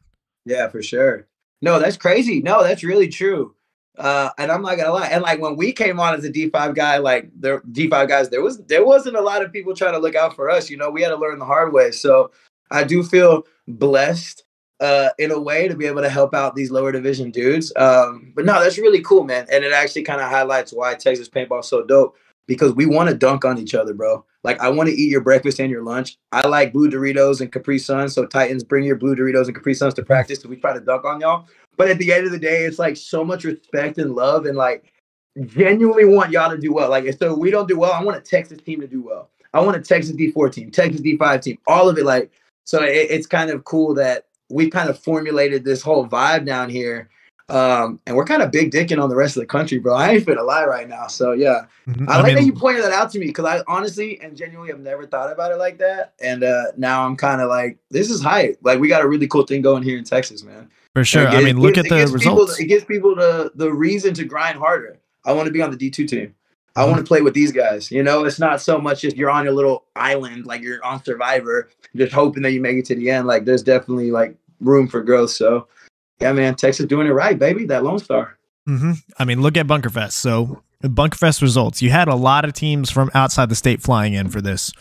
[0.46, 1.28] Yeah, for sure.
[1.62, 2.42] No, that's crazy.
[2.42, 3.56] No, that's really true.
[3.98, 5.08] Uh, and I'm not gonna lie.
[5.08, 8.42] And like when we came on as a D5 guy, like the D5 guys, there
[8.42, 10.70] was there wasn't a lot of people trying to look out for us.
[10.70, 11.92] You know, we had to learn the hard way.
[11.92, 12.32] So
[12.72, 14.46] I do feel blessed
[14.80, 17.74] uh, in a way to be able to help out these lower division dudes.
[17.76, 19.46] Um, but no, that's really cool, man.
[19.52, 22.16] And it actually kind of highlights why Texas paintball is so dope
[22.48, 24.24] because we want to dunk on each other, bro.
[24.44, 26.18] Like I want to eat your breakfast and your lunch.
[26.32, 28.14] I like blue Doritos and Capri Suns.
[28.14, 30.46] So Titans, bring your blue Doritos and Capri Suns to practice.
[30.46, 31.48] We try to dunk on y'all.
[31.78, 34.58] But at the end of the day, it's like so much respect and love and
[34.58, 34.92] like
[35.46, 36.90] genuinely want y'all to do well.
[36.90, 37.92] Like so we don't do well.
[37.92, 39.30] I want a Texas team to do well.
[39.54, 42.06] I want a Texas D4 team, Texas D5 team, all of it.
[42.06, 42.32] Like
[42.66, 46.70] so, it, it's kind of cool that we kind of formulated this whole vibe down
[46.70, 47.10] here
[47.50, 49.94] Um, and we're kind of big dicking on the rest of the country, bro.
[49.96, 51.08] I ain't finna lie right now.
[51.08, 52.08] So yeah, Mhm.
[52.08, 54.80] I, like that you pointed that out to me because I honestly and genuinely have
[54.80, 56.14] never thought about it like that.
[56.22, 58.60] And uh, now I'm kind of like, this is hype.
[58.62, 60.70] Like we got a really cool thing going here in Texas, man.
[60.94, 61.24] for sure.
[61.24, 62.60] It I mean, look at the people- results.
[62.60, 65.00] it gives people the the reason to grind harder.
[65.26, 66.36] I want to be on the D two team.
[66.76, 66.92] I Mm-hmm.
[66.92, 67.92] want to play with these guys.
[67.92, 71.04] You know, it's not so much just you're on your little island, like you're on
[71.04, 73.26] Survivor, just hoping that you make it to the end.
[73.28, 75.32] Like there's definitely like room for growth.
[75.32, 75.68] So
[76.22, 77.66] yeah, man, Texas doing it right, baby.
[77.66, 78.38] That Lone Star.
[78.66, 80.14] hmm I mean, look at Bunkerfest.
[80.14, 81.82] So, Bunkerfest results.
[81.82, 84.72] You had a lot of teams from outside the state flying in for this.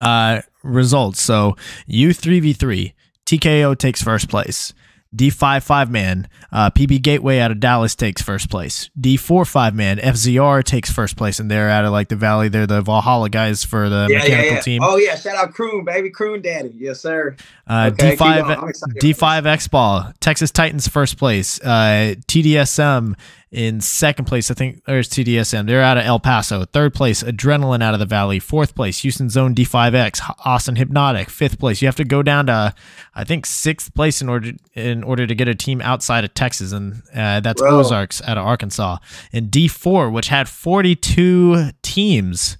[0.00, 1.20] Uh, results.
[1.20, 1.56] So,
[1.88, 2.92] U3v3,
[3.26, 4.72] TKO takes first place.
[5.14, 8.90] D5 five man, uh, PB Gateway out of Dallas takes first place.
[9.00, 12.48] D4 five man, FZR takes first place, and they're out of like the Valley.
[12.48, 14.82] They're the Valhalla guys for the mechanical team.
[14.82, 16.72] Oh yeah, shout out Croon, baby, Croon Daddy.
[16.76, 17.36] Yes, sir.
[17.66, 18.58] Uh, Okay, D5 going.
[18.58, 21.60] I'm excited about D5 X Ball, Texas Titans first place.
[21.60, 23.14] Uh, TDSM
[23.54, 24.50] in second place.
[24.50, 25.66] I think there's TDSM.
[25.66, 26.64] They're out of El Paso.
[26.64, 28.38] Third place, Adrenaline out of the Valley.
[28.40, 30.20] Fourth place, Houston Zone D5X.
[30.44, 31.30] Austin Hypnotic.
[31.30, 31.80] Fifth place.
[31.80, 32.74] You have to go down to,
[33.14, 36.72] I think, sixth place in order in order to get a team outside of Texas,
[36.72, 37.62] and uh, that's.
[37.62, 38.98] Ozarks out of Arkansas.
[39.32, 42.56] And D4, which had 42 teams.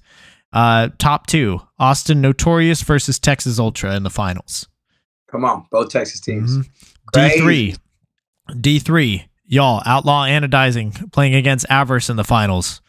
[0.53, 4.67] Uh, top two, Austin Notorious versus Texas Ultra in the finals.
[5.29, 6.57] Come on, both Texas teams.
[6.57, 6.69] Mhm.
[7.13, 7.77] D3.
[8.49, 9.25] D3.
[9.47, 12.81] Y'all, Outlaw Anodizing playing against Avarice in the finals.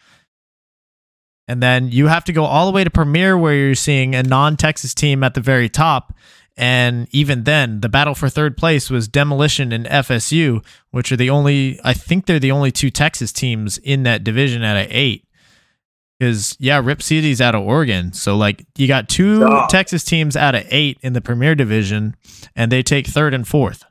[1.48, 4.22] And then you have to go all the way to Premier where you're seeing a
[4.22, 6.14] non Texas team at the very top.
[6.56, 11.28] And even then, the battle for third place was Demolition and FSU, which are the
[11.28, 15.24] only, I think they're the only two Texas teams in that division out of eight.
[16.18, 18.14] Because, yeah, Rip City's out of Oregon.
[18.14, 22.16] So, like, you got two Texas teams out of eight in the Premier Division,
[22.56, 23.84] and they take third and fourth.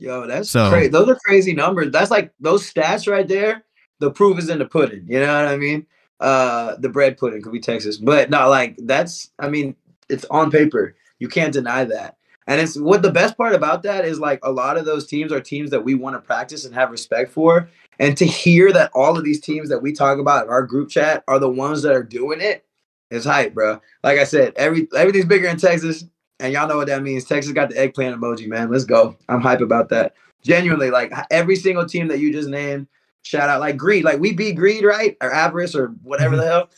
[0.00, 0.88] Yo, that's So- crazy.
[0.88, 1.90] Those are crazy numbers.
[1.92, 3.64] That's like those stats right there.
[4.00, 5.04] The proof is in the pudding.
[5.06, 5.86] You know what I mean?
[6.20, 9.30] Uh, the bread pudding could be Texas, but not like that's.
[9.38, 9.76] I mean,
[10.08, 10.96] it's on paper.
[11.18, 12.16] You can't deny that.
[12.46, 15.32] And it's what the best part about that is like a lot of those teams
[15.32, 17.68] are teams that we want to practice and have respect for.
[17.98, 20.88] And to hear that all of these teams that we talk about in our group
[20.88, 22.64] chat are the ones that are doing it
[23.10, 23.80] is hype, bro.
[24.02, 26.04] Like I said, every everything's bigger in Texas,
[26.40, 27.24] and y'all know what that means.
[27.24, 28.70] Texas got the eggplant emoji, man.
[28.70, 29.16] Let's go.
[29.28, 30.14] I'm hype about that.
[30.42, 32.86] Genuinely, like every single team that you just named,
[33.22, 34.04] shout out like Greed.
[34.04, 35.16] Like we beat Greed, right?
[35.20, 36.50] Or Avarice or whatever the mm-hmm.
[36.50, 36.70] hell.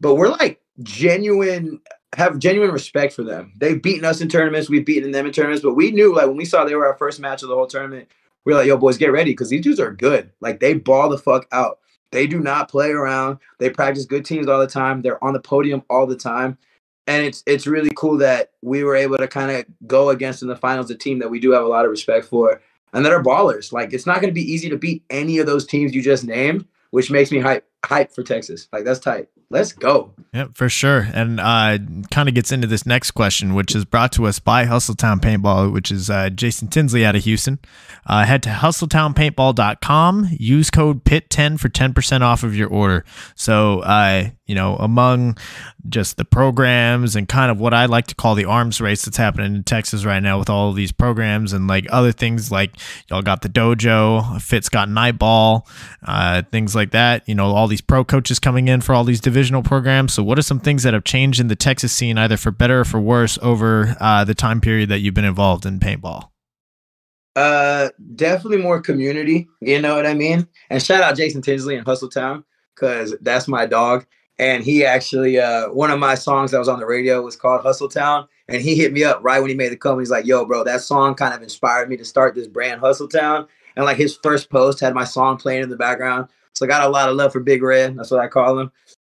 [0.00, 1.80] But we're like genuine,
[2.16, 3.52] have genuine respect for them.
[3.56, 6.36] They've beaten us in tournaments, we've beaten them in tournaments, but we knew like when
[6.36, 8.08] we saw they were our first match of the whole tournament,
[8.44, 10.30] we are like, yo, boys, get ready because these dudes are good.
[10.40, 11.78] Like they ball the fuck out.
[12.10, 13.38] They do not play around.
[13.58, 15.00] They practice good teams all the time.
[15.00, 16.58] They're on the podium all the time.
[17.06, 20.48] And it's it's really cool that we were able to kind of go against in
[20.48, 22.60] the finals a team that we do have a lot of respect for
[22.92, 23.72] and that are ballers.
[23.72, 26.24] Like it's not going to be easy to beat any of those teams you just
[26.24, 28.68] named, which makes me hype hype for Texas.
[28.72, 29.28] Like that's tight.
[29.50, 30.14] Let's go.
[30.32, 31.08] Yep, for sure.
[31.12, 31.76] And uh,
[32.10, 35.70] kind of gets into this next question, which is brought to us by Hustletown Paintball,
[35.70, 37.58] which is uh, Jason Tinsley out of Houston.
[38.06, 40.28] Uh, head to hustletownpaintball.com.
[40.38, 43.04] Use code PIT10 for 10% off of your order.
[43.34, 45.38] So, uh, you know, among
[45.88, 49.16] just the programs and kind of what I like to call the arms race that's
[49.16, 52.74] happening in Texas right now with all these programs and like other things like
[53.08, 55.66] y'all got the dojo, Fitz got Nightball,
[56.06, 57.26] uh, things like that.
[57.26, 60.12] You know, all these pro coaches coming in for all these divisional programs.
[60.12, 62.80] So, what are some things that have changed in the Texas scene, either for better
[62.80, 66.28] or for worse, over uh, the time period that you've been involved in paintball?
[67.36, 69.48] Uh, definitely more community.
[69.62, 70.46] You know what I mean?
[70.68, 74.06] And shout out Jason Tinsley in Hustletown because that's my dog.
[74.38, 77.62] And he actually, uh, one of my songs that was on the radio was called
[77.62, 78.26] Hustletown.
[78.48, 79.98] And he hit me up right when he made the come.
[79.98, 83.46] He's like, "Yo, bro, that song kind of inspired me to start this brand, Hustletown."
[83.76, 86.28] And like his first post had my song playing in the background.
[86.54, 87.96] So I got a lot of love for Big Red.
[87.96, 88.72] That's what I call him.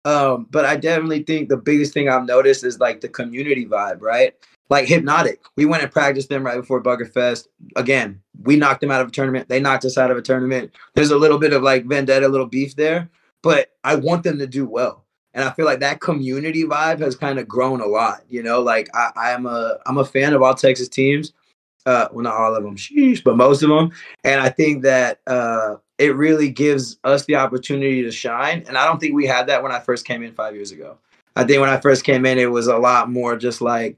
[0.05, 4.01] Um, but I definitely think the biggest thing I've noticed is like the community vibe,
[4.03, 4.35] right?
[4.69, 5.41] Like Hypnotic.
[5.57, 7.49] We went and practiced them right before Bunker Fest.
[7.77, 9.49] Again, we knocked them out of a tournament.
[9.49, 10.73] They knocked us out of a tournament.
[10.95, 13.09] There's a little bit of like vendetta, little beef there,
[13.43, 15.04] but I want them to do well.
[15.35, 18.23] And I feel like that community vibe has kind of grown a lot.
[18.29, 21.33] You know, like I, I'm a I'm a fan of all Texas teams.
[21.87, 23.93] Uh, well, not all of them, sheesh, but most of them.
[24.23, 28.65] And I think that uh, it really gives us the opportunity to shine.
[28.67, 30.97] And I don't think we had that when I first came in five years ago.
[31.37, 33.97] I think when I first came in, it was a lot more just like,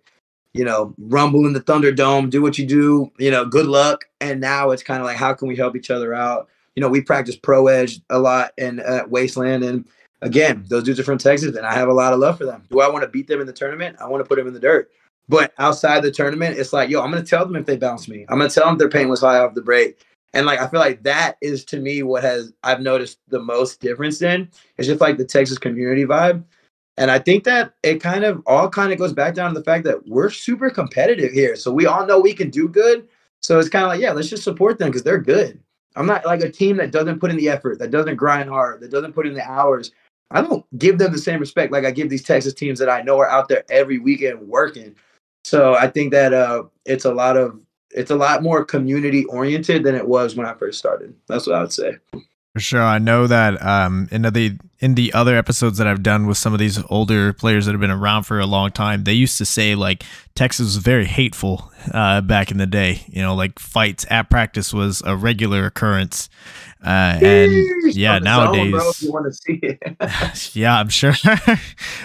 [0.53, 4.07] you know, rumble in the Thunderdome, do what you do, you know, good luck.
[4.21, 6.49] And now it's kind of like, how can we help each other out?
[6.75, 9.63] You know, we practice pro edge a lot in uh, Wasteland.
[9.63, 9.87] And
[10.27, 12.65] again, those dudes are from Texas and I have a lot of love for them.
[12.71, 13.97] Do I want to beat them in the tournament?
[14.01, 14.91] I want to put them in the dirt.
[15.29, 18.09] But outside the tournament, it's like, yo, I'm going to tell them if they bounce
[18.09, 18.27] me.
[18.29, 20.05] I'm going to tell them their pain was high off the break.
[20.35, 23.81] And like I feel like that is to me what has I've noticed the most
[23.81, 24.51] difference in.
[24.77, 26.45] It's just like the Texas community vibe.
[26.99, 29.65] And I think that it kind of all kind of goes back down to the
[29.65, 31.57] fact that we're super competitive here.
[31.57, 33.09] So we all know we can do good.
[33.41, 35.61] So it's kind of like, yeah, let's just support them because they're good.
[35.95, 38.81] I'm not like a team that doesn't put in the effort, that doesn't grind hard,
[38.81, 39.93] that doesn't put in the hours.
[40.31, 43.03] I don't give them the same respect like I give these Texas teams that I
[43.03, 44.97] know are out there every weekend working.
[45.45, 47.61] So I think that uh, it's a lot of
[47.91, 51.15] it's a lot more community oriented than it was when I first started.
[51.29, 51.97] That's what I would say.
[52.57, 52.83] For sure.
[52.83, 56.55] I know that um, in the in the other episodes that I've done with some
[56.55, 59.45] of these older players that have been around for a long time, they used to
[59.45, 63.05] say like Texas was very hateful uh, back in the day.
[63.09, 66.31] You know, like fights at practice was a regular occurrence.
[66.83, 70.55] Uh, and yeah, nowadays, zone, bro, you want to see it.
[70.57, 71.13] yeah, I'm sure.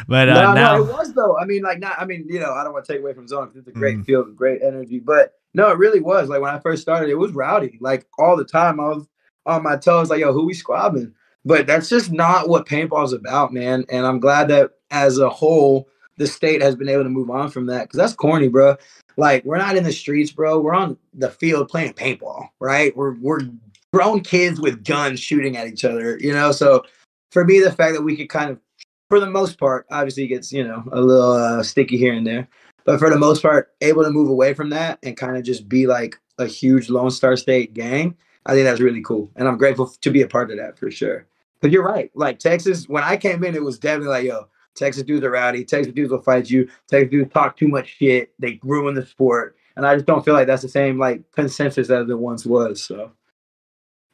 [0.09, 1.37] but uh, no, now no, it was though.
[1.37, 1.95] I mean, like, not.
[1.97, 3.71] I mean, you know, I don't want to take away from zone because it's a
[3.71, 4.05] great mm.
[4.05, 4.99] field, great energy.
[4.99, 6.27] But no, it really was.
[6.27, 7.77] Like when I first started, it was rowdy.
[7.79, 9.07] Like all the time, I was
[9.45, 11.13] on my toes, like, yo, who we squabbing?
[11.43, 13.85] But that's just not what paintball is about, man.
[13.89, 17.49] And I'm glad that as a whole, the state has been able to move on
[17.49, 18.75] from that because that's corny, bro.
[19.17, 20.59] Like we're not in the streets, bro.
[20.59, 22.95] We're on the field playing paintball, right?
[22.95, 23.39] We're we're
[23.91, 26.51] grown kids with guns shooting at each other, you know.
[26.51, 26.83] So
[27.31, 28.59] for me, the fact that we could kind of,
[29.09, 32.47] for the most part, obviously gets you know a little uh, sticky here and there,
[32.85, 35.67] but for the most part, able to move away from that and kind of just
[35.67, 39.57] be like a huge Lone Star State gang I think that's really cool, and I'm
[39.57, 41.27] grateful to be a part of that for sure.
[41.59, 42.09] But you're right.
[42.15, 45.63] Like Texas, when I came in, it was definitely like, yo, Texas dudes are rowdy.
[45.63, 46.67] Texas dudes will fight you.
[46.87, 48.33] Texas dudes talk too much shit.
[48.39, 51.89] They ruin the sport, and I just don't feel like that's the same like consensus
[51.89, 52.81] as it once was.
[52.81, 53.11] So.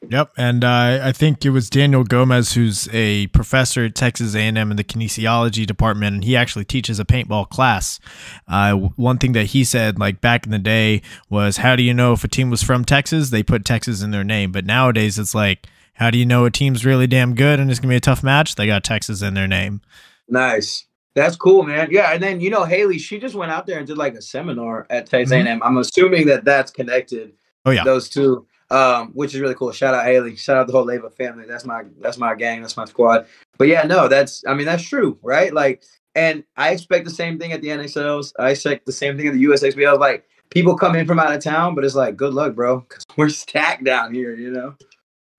[0.06, 4.56] Yep, and uh, I think it was Daniel Gomez, who's a professor at Texas A&M
[4.56, 7.98] in the kinesiology department, and he actually teaches a paintball class.
[8.46, 11.92] Uh, one thing that he said, like back in the day, was how do you
[11.92, 13.30] know if a team was from Texas?
[13.30, 16.50] They put Texas in their name, but nowadays it's like, how do you know a
[16.50, 18.54] team's really damn good and it's gonna be a tough match?
[18.54, 19.80] They got Texas in their name.
[20.28, 20.86] Nice.
[21.16, 21.88] That's cool, man.
[21.90, 24.22] Yeah, and then you know Haley, she just went out there and did like a
[24.22, 25.48] seminar at Texas mm-hmm.
[25.48, 25.62] A&M.
[25.64, 27.32] I'm assuming that that's connected.
[27.66, 29.72] Oh yeah, those two um, which is really cool.
[29.72, 30.36] Shout out Haley.
[30.36, 31.46] Shout out the whole Leva family.
[31.46, 32.60] That's my that's my gang.
[32.60, 33.26] That's my squad.
[33.56, 35.52] But yeah, no, that's I mean that's true, right?
[35.52, 35.82] Like,
[36.14, 38.32] and I expect the same thing at the NXLs.
[38.38, 39.98] I expect the same thing at the USXBL.
[39.98, 43.04] Like people come in from out of town, but it's like good luck, bro, because
[43.16, 44.34] we're stacked down here.
[44.34, 44.74] You know.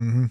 [0.02, 0.26] Mm-hmm.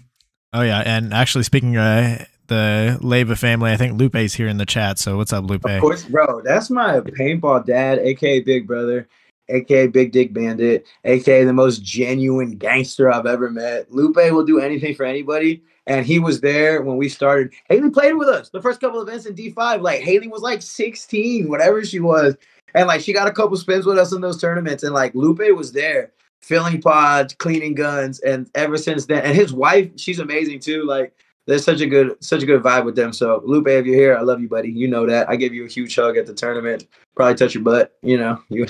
[0.53, 3.71] Oh yeah, and actually speaking uh the Leva family.
[3.71, 4.99] I think Lupe's here in the chat.
[4.99, 5.63] So what's up, Lupe?
[5.65, 6.41] Of course, bro.
[6.43, 9.07] That's my paintball dad, aka Big Brother
[9.49, 13.91] aka Big Dick Bandit, aka the most genuine gangster I've ever met.
[13.91, 15.61] Lupe will do anything for anybody.
[15.87, 17.51] And he was there when we started.
[17.67, 19.81] Haley played with us the first couple events in D5.
[19.81, 22.35] Like Haley was like 16, whatever she was.
[22.75, 24.83] And like she got a couple spins with us in those tournaments.
[24.83, 28.19] And like Lupe was there filling pods, cleaning guns.
[28.19, 30.85] And ever since then, and his wife, she's amazing too.
[30.85, 31.13] Like
[31.49, 33.11] there's such a good such a good vibe with them.
[33.11, 34.69] So Lupe, if you're here, I love you, buddy.
[34.69, 35.27] You know that.
[35.29, 36.85] I gave you a huge hug at the tournament.
[37.15, 37.97] Probably touch your butt.
[38.03, 38.41] You know.
[38.49, 38.65] You.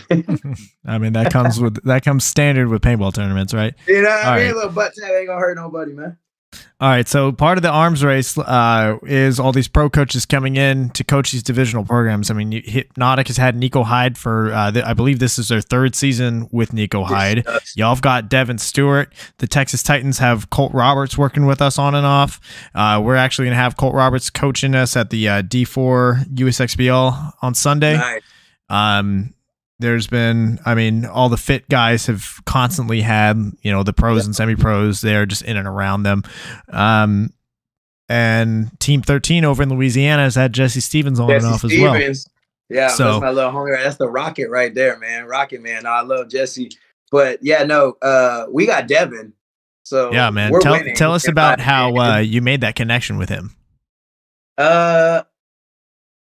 [0.85, 3.73] I mean that comes with that comes standard with paintball tournaments, right?
[3.87, 4.51] You know, what I mean, right.
[4.51, 6.17] a little butt tap ain't gonna hurt nobody, man.
[6.81, 10.55] All right, so part of the arms race uh, is all these pro coaches coming
[10.55, 12.31] in to coach these divisional programs.
[12.31, 15.59] I mean, Hypnotic has had Nico Hyde for, uh, the, I believe this is their
[15.59, 17.45] third season with Nico Hyde.
[17.75, 19.13] Y'all have got Devin Stewart.
[19.39, 22.39] The Texas Titans have Colt Roberts working with us on and off.
[22.73, 27.33] Uh, we're actually going to have Colt Roberts coaching us at the uh, D4 USXBL
[27.41, 27.97] on Sunday.
[27.97, 28.21] Nice.
[28.69, 29.33] Um,
[29.79, 34.25] there's been i mean all the fit guys have constantly had you know the pros
[34.25, 36.23] and semi pros they're just in and around them.
[36.69, 37.33] Um
[38.09, 42.03] and team 13 over in louisiana has had jesse stevens on jesse and off stevens.
[42.03, 42.77] as well.
[42.77, 45.25] Yeah so, that's my little homie right that's the rocket right there man.
[45.25, 46.69] Rocket man i love jesse.
[47.11, 49.33] But yeah no uh we got devin.
[49.83, 50.51] So yeah man.
[50.59, 53.55] tell, tell us about how uh you made that connection with him.
[54.57, 55.23] Uh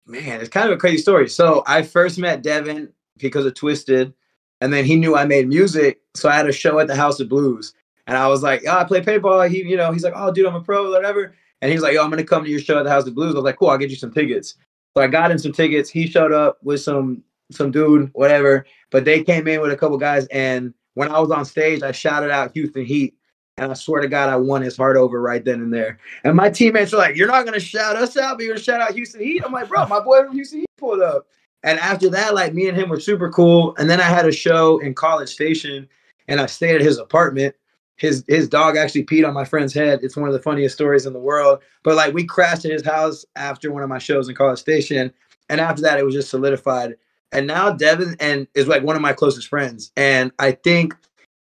[0.06, 1.28] man it's kind of a crazy story.
[1.28, 4.12] So i first met devin because of Twisted.
[4.60, 7.18] And then he knew I made music, so I had a show at the House
[7.18, 7.74] of Blues.
[8.06, 9.48] And I was like, oh, I play paintball.
[9.48, 11.34] He, you know, he's like, oh, dude, I'm a pro, whatever.
[11.60, 13.34] And he's like, yo, I'm gonna come to your show at the House of Blues.
[13.34, 14.56] I was like, cool, I'll get you some tickets.
[14.96, 15.88] So I got him some tickets.
[15.88, 18.66] He showed up with some some dude, whatever.
[18.90, 21.92] But they came in with a couple guys, and when I was on stage, I
[21.92, 23.14] shouted out Houston Heat.
[23.58, 25.98] And I swear to God, I won his heart over right then and there.
[26.24, 28.80] And my teammates were like, You're not gonna shout us out, but you're gonna shout
[28.80, 29.42] out Houston Heat.
[29.44, 31.26] I'm like, bro, my boy from Houston Heat pulled up.
[31.62, 33.74] And after that, like me and him were super cool.
[33.78, 35.88] And then I had a show in College Station
[36.28, 37.54] and I stayed at his apartment.
[37.96, 40.00] His his dog actually peed on my friend's head.
[40.02, 41.60] It's one of the funniest stories in the world.
[41.84, 45.12] But like we crashed at his house after one of my shows in College Station.
[45.48, 46.96] And after that, it was just solidified.
[47.30, 49.92] And now Devin and is like one of my closest friends.
[49.96, 50.94] And I think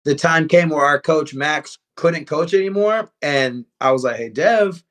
[0.05, 3.11] the time came where our coach Max couldn't coach anymore.
[3.21, 4.83] And I was like, hey, Dev,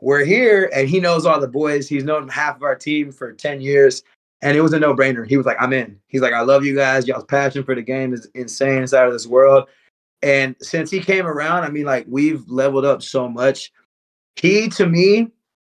[0.00, 0.70] we're here.
[0.74, 1.88] And he knows all the boys.
[1.88, 4.02] He's known half of our team for 10 years.
[4.44, 5.26] And it was a no brainer.
[5.26, 5.98] He was like, I'm in.
[6.06, 7.08] He's like, I love you guys.
[7.08, 8.82] Y'all's passion for the game is insane.
[8.82, 9.68] Out of this world.
[10.22, 13.72] And since he came around, I mean, like, we've leveled up so much.
[14.36, 15.28] He, to me,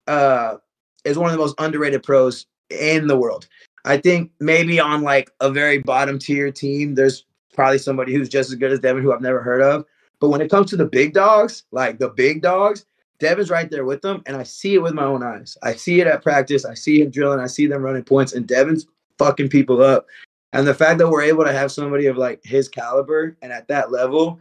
[0.07, 0.57] uh,
[1.05, 3.47] is one of the most underrated pros in the world.
[3.85, 8.51] I think maybe on like a very bottom tier team, there's probably somebody who's just
[8.51, 9.85] as good as Devin who I've never heard of.
[10.20, 12.87] But when it comes to the big dogs, like the big dogs,
[13.23, 15.57] Devin's right there with them, and I see it with my own eyes.
[15.62, 16.64] I see it at practice.
[16.64, 17.39] I see him drilling.
[17.39, 20.07] I see them running points, and Devin's fucking people up.
[20.53, 23.68] And the fact that we're able to have somebody of like his caliber and at
[23.68, 24.41] that level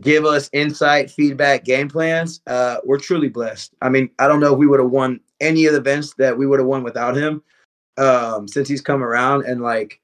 [0.00, 3.72] give us insight, feedback, game plans, uh, we're truly blessed.
[3.80, 6.36] I mean, I don't know if we would have won any of the events that
[6.36, 7.44] we would have won without him
[7.96, 9.44] um, since he's come around.
[9.44, 10.00] And like,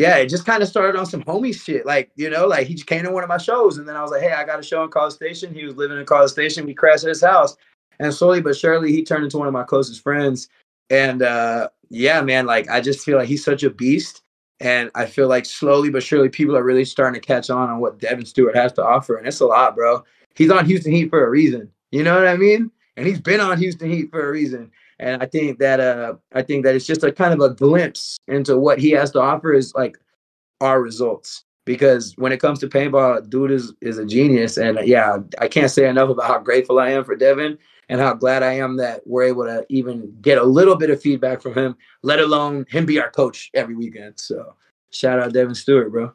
[0.00, 1.84] yeah, it just kind of started on some homie shit.
[1.84, 4.02] Like, you know, like he just came to one of my shows, and then I
[4.02, 5.52] was like, hey, I got a show in College Station.
[5.52, 6.64] He was living in College Station.
[6.64, 7.54] We crashed at his house,
[7.98, 10.48] and slowly but surely, he turned into one of my closest friends.
[10.88, 14.22] And uh, yeah, man, like I just feel like he's such a beast.
[14.62, 17.80] And I feel like slowly but surely people are really starting to catch on on
[17.80, 19.16] what Devin Stewart has to offer.
[19.16, 20.04] And it's a lot, bro.
[20.34, 21.70] He's on Houston Heat for a reason.
[21.90, 22.70] You know what I mean?
[22.96, 24.70] And he's been on Houston Heat for a reason.
[25.00, 28.18] And I think that uh I think that it's just a kind of a glimpse
[28.28, 29.96] into what he has to offer is like
[30.60, 31.44] our results.
[31.66, 34.58] Because when it comes to paintball, dude is is a genius.
[34.58, 38.00] And uh, yeah, I can't say enough about how grateful I am for Devin and
[38.00, 41.42] how glad I am that we're able to even get a little bit of feedback
[41.42, 44.20] from him, let alone him be our coach every weekend.
[44.20, 44.54] So
[44.90, 46.12] shout out Devin Stewart, bro.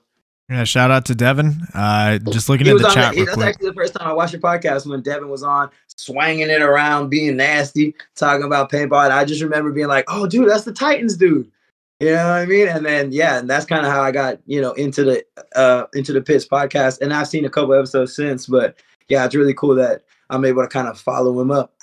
[0.50, 1.60] Yeah, shout out to Devin.
[1.74, 3.16] Uh, just looking at the chat.
[3.16, 3.48] The, that's quick.
[3.48, 7.10] actually the first time I watched your podcast when Devin was on, swinging it around,
[7.10, 9.06] being nasty, talking about paintball.
[9.06, 11.52] And I just remember being like, "Oh, dude, that's the Titans, dude."
[12.00, 12.68] You know what I mean?
[12.68, 15.26] And then yeah, and that's kind of how I got you know into the
[15.56, 17.02] uh into the Pits podcast.
[17.02, 18.76] And I've seen a couple episodes since, but
[19.08, 21.74] yeah, it's really cool that I'm able to kind of follow him up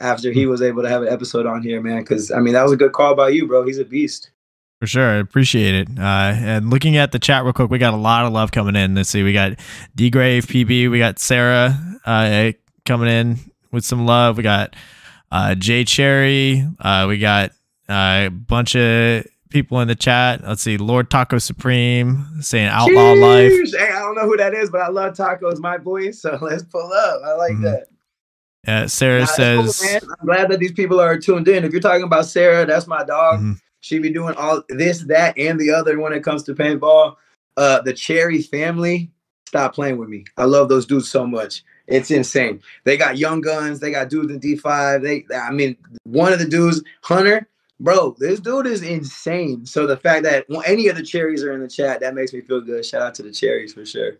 [0.00, 2.00] after he was able to have an episode on here, man.
[2.00, 3.64] Because I mean, that was a good call by you, bro.
[3.64, 4.30] He's a beast.
[4.82, 5.88] For sure, I appreciate it.
[5.96, 8.74] Uh, and looking at the chat real quick, we got a lot of love coming
[8.74, 8.96] in.
[8.96, 9.52] Let's see, we got
[9.94, 12.50] D Grave PB, we got Sarah uh,
[12.84, 13.38] coming in
[13.70, 14.38] with some love.
[14.38, 14.74] We got
[15.30, 17.52] uh, Jay Cherry, uh, we got
[17.88, 20.42] uh, a bunch of people in the chat.
[20.44, 23.52] Let's see, Lord Taco Supreme saying Outlaw Life.
[23.78, 26.10] Hey, I don't know who that is, but I love tacos, my boy.
[26.10, 27.22] So let's pull up.
[27.24, 27.62] I like mm-hmm.
[27.66, 27.86] that.
[28.66, 31.64] Uh, Sarah nah, says, cool, I'm glad that these people are tuned in.
[31.64, 33.38] If you're talking about Sarah, that's my dog.
[33.38, 33.52] Mm-hmm.
[33.82, 37.16] She be doing all this, that, and the other when it comes to paintball.
[37.56, 39.10] Uh, the Cherry family,
[39.46, 40.24] stop playing with me.
[40.38, 41.64] I love those dudes so much.
[41.88, 42.62] It's insane.
[42.84, 43.80] They got young guns.
[43.80, 45.02] They got dudes in D5.
[45.02, 47.48] They, I mean, one of the dudes, Hunter,
[47.80, 49.66] bro, this dude is insane.
[49.66, 52.40] So the fact that any of the cherries are in the chat, that makes me
[52.40, 52.86] feel good.
[52.86, 54.12] Shout out to the cherries for sure.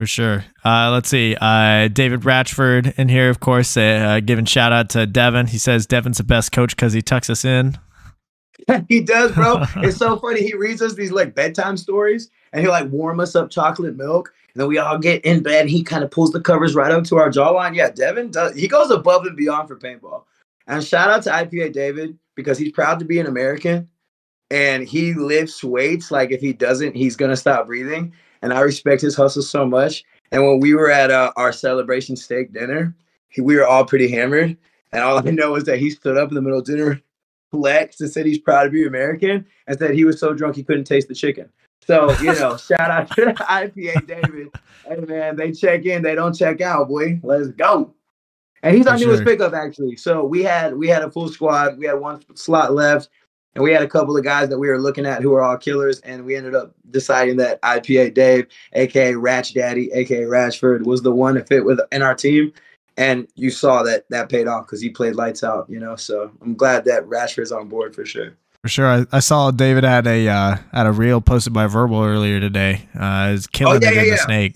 [0.00, 0.44] For sure.
[0.64, 1.36] Uh, let's see.
[1.40, 5.46] Uh, David Ratchford in here, of course, uh, giving shout out to Devin.
[5.46, 7.78] He says Devin's the best coach because he tucks us in.
[8.88, 9.64] he does, bro.
[9.76, 10.42] it's so funny.
[10.42, 14.32] He reads us these like bedtime stories and he like warm us up chocolate milk.
[14.54, 15.68] And then we all get in bed.
[15.68, 17.74] he kind of pulls the covers right up to our jawline.
[17.74, 18.54] Yeah, Devin does.
[18.54, 20.24] He goes above and beyond for paintball.
[20.66, 23.88] And shout out to IPA David because he's proud to be an American
[24.50, 26.10] and he lifts weights.
[26.10, 28.12] Like if he doesn't, he's gonna stop breathing.
[28.42, 30.04] And I respect his hustle so much.
[30.30, 32.94] And when we were at uh, our celebration steak dinner,
[33.28, 34.56] he, we were all pretty hammered.
[34.92, 37.00] And all I know is that he stood up in the middle of dinner
[37.54, 40.64] flexed and said he's proud to be American and said he was so drunk he
[40.64, 41.48] couldn't taste the chicken.
[41.86, 44.48] So, you know, shout out to IPA David.
[44.86, 47.20] Hey man, they check in, they don't check out, boy.
[47.22, 47.94] Let's go.
[48.62, 49.26] And he's our newest sure.
[49.26, 49.96] pickup actually.
[49.96, 51.78] So we had we had a full squad.
[51.78, 53.10] We had one slot left,
[53.54, 55.56] and we had a couple of guys that we were looking at who were all
[55.58, 61.02] killers, and we ended up deciding that IPA Dave, aka Ratch Daddy, aka Ratchford, was
[61.02, 62.52] the one to fit with in our team
[62.96, 65.96] and you saw that that paid off because he played lights out, you know.
[65.96, 68.36] So I'm glad that Ratchford's on board for sure.
[68.62, 72.02] For sure, I, I saw David had a uh, had a reel posted by Verbal
[72.02, 72.88] earlier today.
[72.98, 74.12] Uh, is killing oh, yeah, yeah, in yeah.
[74.12, 74.54] the snake.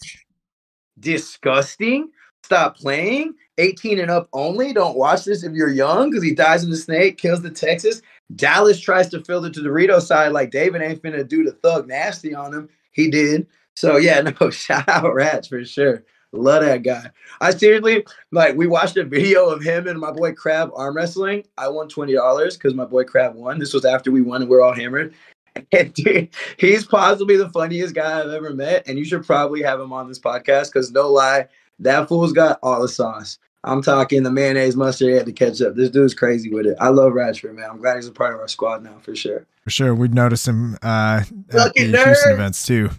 [0.99, 2.11] Disgusting.
[2.43, 3.35] Stop playing.
[3.59, 4.73] 18 and up only.
[4.73, 8.01] Don't watch this if you're young because he dies in the snake, kills the Texas.
[8.37, 11.89] Dallas tries to filter to the Dorito side like David ain't finna do the thug
[11.89, 12.69] nasty on him.
[12.93, 13.47] He did.
[13.75, 16.05] So yeah, no, shout out Rats for sure.
[16.33, 17.11] Love that guy.
[17.41, 21.45] I seriously like we watched a video of him and my boy Crab arm wrestling.
[21.57, 23.59] I won twenty dollars because my boy Crab won.
[23.59, 25.15] This was after we won and we are all hammered.
[25.73, 28.87] And dude, he's possibly the funniest guy I've ever met.
[28.87, 31.49] And you should probably have him on this podcast because no lie,
[31.81, 33.39] that fool's got all the sauce.
[33.65, 35.75] I'm talking the mayonnaise mustard had to catch up.
[35.75, 36.77] This dude's crazy with it.
[36.81, 37.69] I love Ratchford, man.
[37.69, 39.47] I'm glad he's a part of our squad now for sure.
[39.65, 39.95] For sure.
[39.95, 42.91] We'd notice him uh, at the Houston events too.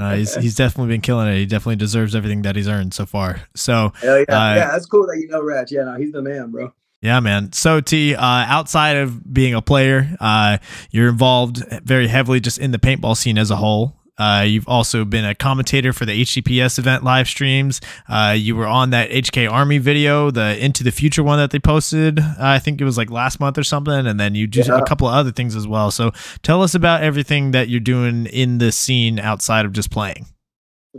[0.00, 1.36] Uh, he's he's definitely been killing it.
[1.36, 3.42] He definitely deserves everything that he's earned so far.
[3.54, 5.72] So Hell yeah, Uh, yeah, that's cool that you know Ratch.
[5.72, 6.72] Yeah, no, he's the man, bro.
[7.02, 7.52] Yeah, man.
[7.52, 10.58] So T, uh, outside of being a player, uh,
[10.90, 13.96] you're involved very heavily just in the paintball scene as a whole.
[14.20, 17.80] Uh, you've also been a commentator for the HTPS event live streams.
[18.08, 21.58] Uh, you were on that HK Army video, the Into the Future one that they
[21.58, 22.18] posted.
[22.20, 24.06] Uh, I think it was like last month or something.
[24.06, 24.78] And then you do Yeah.
[24.78, 25.90] a couple of other things as well.
[25.90, 26.12] So
[26.42, 30.26] tell us about everything that you're doing in the scene outside of just playing.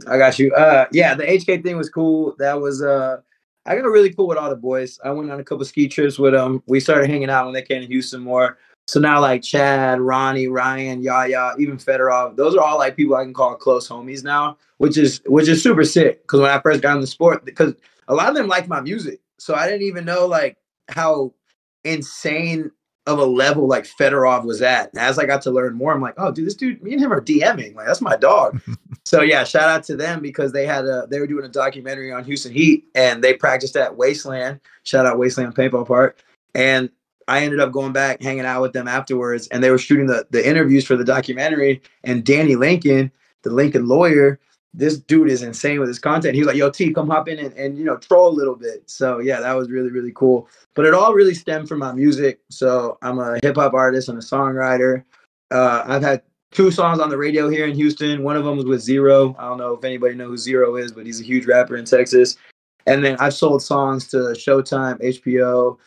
[0.07, 0.53] I got you.
[0.55, 2.35] Uh, yeah, the HK thing was cool.
[2.39, 3.17] That was uh,
[3.65, 4.99] I got really cool with all the boys.
[5.03, 6.63] I went on a couple ski trips with them.
[6.65, 8.57] We started hanging out when they came to Houston more.
[8.91, 13.23] So now like Chad, Ronnie, Ryan, Yaya, even Fedorov, those are all like people I
[13.23, 16.21] can call close homies now, which is which is super sick.
[16.23, 17.73] Because when I first got in the sport, because
[18.09, 20.57] a lot of them liked my music, so I didn't even know like
[20.89, 21.33] how
[21.85, 22.69] insane
[23.07, 24.91] of a level like Fedorov was at.
[24.91, 27.01] And as I got to learn more, I'm like, oh, dude, this dude, me and
[27.01, 27.73] him are DMing.
[27.73, 28.59] Like that's my dog.
[29.05, 32.11] so yeah, shout out to them because they had a they were doing a documentary
[32.11, 34.59] on Houston Heat and they practiced at Wasteland.
[34.83, 36.21] Shout out Wasteland Paintball Park.
[36.53, 36.89] And
[37.27, 40.27] I ended up going back, hanging out with them afterwards, and they were shooting the
[40.31, 41.81] the interviews for the documentary.
[42.03, 43.11] And Danny Lincoln,
[43.43, 44.39] the Lincoln lawyer,
[44.73, 46.35] this dude is insane with his content.
[46.35, 48.55] He was like, "Yo, T, come hop in and, and you know troll a little
[48.55, 50.47] bit." So yeah, that was really really cool.
[50.73, 52.39] But it all really stemmed from my music.
[52.49, 55.03] So I'm a hip hop artist and a songwriter.
[55.51, 58.23] Uh, I've had two songs on the radio here in Houston.
[58.23, 59.35] One of them was with Z-Ro.
[59.37, 61.85] I don't know if anybody knows who Z-Ro is, but he's a huge rapper in
[61.85, 62.37] Texas.
[62.85, 65.77] And then I've sold songs to Showtime, HBO,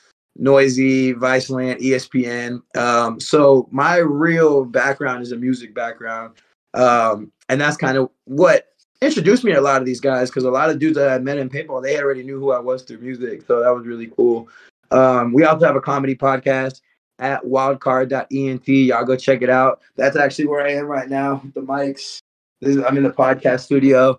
[0.40, 2.62] Noisey, Viceland, ESPN.
[2.76, 6.34] Um, so my real background is a music background.
[6.74, 8.68] Um, and that's kind of what
[9.00, 11.18] introduced me to a lot of these guys because a lot of dudes that I
[11.18, 13.42] met in paintball, they already knew who I was through music.
[13.46, 14.48] So that was really cool.
[14.90, 16.80] Um, we also have a comedy podcast
[17.18, 18.68] at wildcard.ent.
[18.68, 19.80] Y'all go check it out.
[19.96, 21.42] That's actually where I am right now.
[21.54, 22.18] The mics.
[22.60, 24.18] Is, I'm in the podcast studio.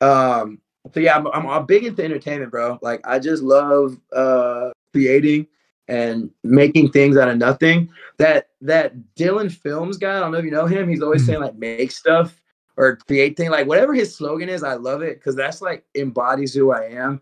[0.00, 0.60] Um,
[0.92, 2.78] so yeah, I'm, I'm, I'm big into entertainment, bro.
[2.82, 5.46] Like I just love uh, creating
[5.88, 7.88] and making things out of nothing.
[8.18, 10.88] That that Dylan Films guy, I don't know if you know him.
[10.88, 11.26] He's always Mhm.
[11.26, 12.40] saying like make stuff
[12.76, 13.50] or create things.
[13.50, 17.20] Like whatever his slogan is, I love it because that's like embodies who I am.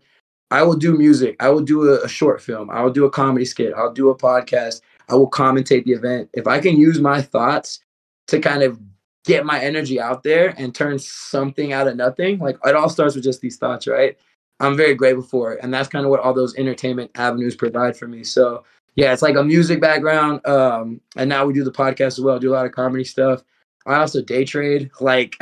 [0.51, 1.35] I will do music.
[1.39, 2.69] I will do a, a short film.
[2.69, 3.73] I will do a comedy skit.
[3.75, 4.81] I'll do a podcast.
[5.09, 6.29] I will commentate the event.
[6.33, 7.79] If I can use my thoughts
[8.27, 8.79] to kind of
[9.25, 13.15] get my energy out there and turn something out of nothing, like it all starts
[13.15, 14.17] with just these thoughts, right?
[14.59, 15.59] I'm very grateful for it.
[15.61, 18.23] And that's kind of what all those entertainment avenues provide for me.
[18.23, 18.63] So
[18.95, 20.45] yeah, it's like a music background.
[20.47, 23.43] Um, and now we do the podcast as well, do a lot of comedy stuff.
[23.85, 25.35] I also day trade, like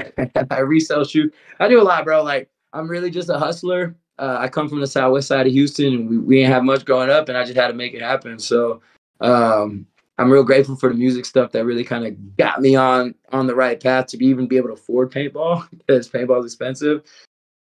[0.52, 1.34] I resell shoot.
[1.60, 2.24] I do a lot, bro.
[2.24, 3.96] Like I'm really just a hustler.
[4.20, 6.86] Uh, I come from the southwest side of Houston and we, we didn't have much
[6.86, 8.38] growing up and I just had to make it happen.
[8.40, 8.82] So
[9.22, 9.86] um,
[10.18, 13.48] I'm real grateful for the music stuff that really kind of got me on on
[13.48, 17.04] the right path to be, even be able to afford paintball because paintball is expensive.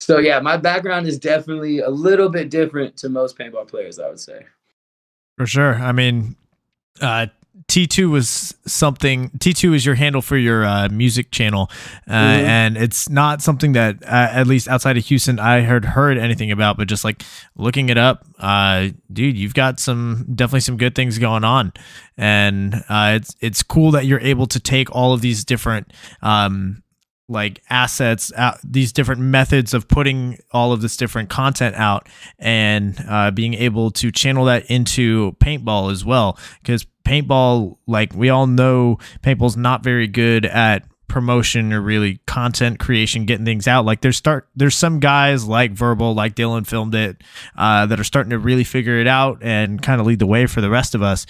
[0.05, 4.09] So yeah, my background is definitely a little bit different to most paintball players, I
[4.09, 4.45] would say.
[5.37, 5.75] For sure.
[5.75, 6.35] I mean,
[7.01, 7.27] uh,
[7.69, 9.29] T2 was something.
[9.39, 11.71] T2 is your handle for your uh, music channel,
[12.09, 12.43] uh, Mhm.
[12.43, 16.51] and it's not something that, uh, at least outside of Houston, I heard heard anything
[16.51, 16.75] about.
[16.75, 17.23] But just like
[17.55, 21.71] looking it up, uh, dude, you've got some definitely some good things going on,
[22.17, 25.93] and uh, it's it's cool that you're able to take all of these different.
[26.21, 26.83] Um,
[27.29, 32.07] like assets out these different methods of putting all of this different content out
[32.37, 36.37] and uh, being able to channel that into paintball as well.
[36.61, 42.79] Because paintball like we all know paintball's not very good at promotion or really content
[42.79, 43.85] creation getting things out.
[43.85, 47.21] Like there's start there's some guys like verbal like dylan filmed it
[47.55, 50.45] uh, that are starting to really figure it out and kind of lead the way
[50.45, 51.25] for the rest of us.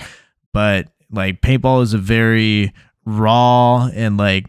[0.53, 2.73] But like paintball is a very
[3.05, 4.47] raw and like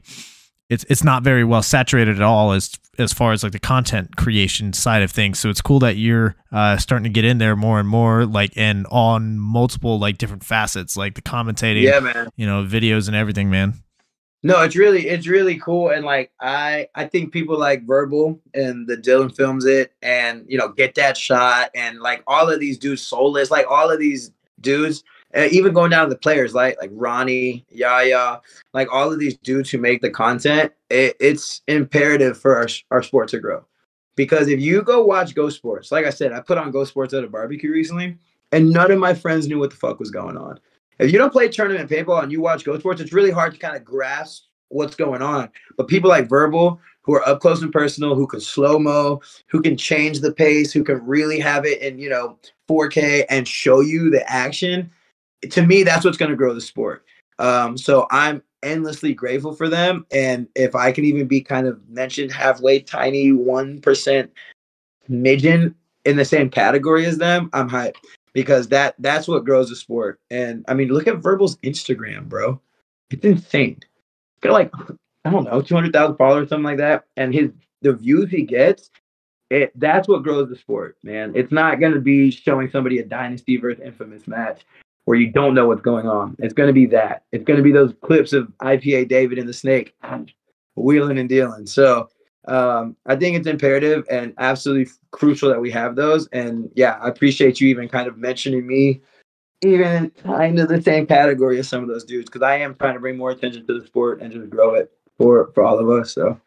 [0.75, 4.17] it's it's not very well saturated at all as as far as like the content
[4.17, 5.39] creation side of things.
[5.39, 8.53] So it's cool that you're uh, starting to get in there more and more, like
[8.57, 12.29] and on multiple like different facets, like the commentating, Yeah, man.
[12.37, 13.75] you know, videos and everything, man.
[14.43, 18.87] No, it's really it's really cool, and like I I think people like Verbal and
[18.87, 22.77] the Dylan films it, and you know get that shot, and like all of these
[22.77, 25.03] dudes, Soulless, like all of these dudes,
[25.37, 28.41] uh, even going down to the players, like like Ronnie, Yaya,
[28.73, 30.73] like all of these dudes who make the content.
[30.91, 33.65] It, it's imperative for our our sport to grow,
[34.17, 37.15] because if you go watch Go Sports, like I said, I put on Go Sports
[37.15, 38.17] at a barbecue recently,
[38.53, 40.61] and none of my friends knew what the fuck was going on
[40.99, 43.59] if you don't play tournament paintball and you watch Go Sports, it's really hard to
[43.59, 45.51] kind of grasp what's going on.
[45.77, 49.61] But people like Verbal, who are up close and personal, who can slow mo, who
[49.61, 53.81] can change the pace, who can really have it in you know 4K and show
[53.81, 54.91] you the action.
[55.51, 57.05] To me, that's what's going to grow the sport.
[57.39, 60.07] Um, so I'm endlessly grateful for them.
[60.11, 64.33] And if I can even be kind of mentioned halfway tiny one percent
[65.09, 65.73] midget
[66.05, 67.97] in the same category as them, I'm hyped
[68.33, 70.21] because that that's what grows the sport.
[70.31, 72.61] And I mean, look at Verbal's Instagram, bro.
[73.11, 73.81] It's insane.
[74.41, 74.73] Got like
[75.25, 77.51] I don't know, two hundred thousand followers, something like that, and his
[77.83, 78.91] the views he gets.
[79.51, 81.33] It, that's what grows the sport, man.
[81.37, 84.63] It's not going to be showing somebody a dynasty versus infamous match
[85.05, 86.37] where you don't know what's going on.
[86.39, 87.25] It's going to be that.
[87.33, 89.95] It's going to be those clips of IPA David and the Snake
[90.77, 91.67] wheeling and dealing.
[91.67, 92.09] So
[92.47, 96.27] um, I think it's imperative and absolutely crucial that we have those.
[96.29, 99.01] And yeah, I appreciate you even kind of mentioning me,
[99.63, 102.95] even kind of the same category as some of those dudes, because I am trying
[102.95, 105.89] to bring more attention to the sport and just grow it for for all of
[105.89, 106.13] us.
[106.13, 106.41] So.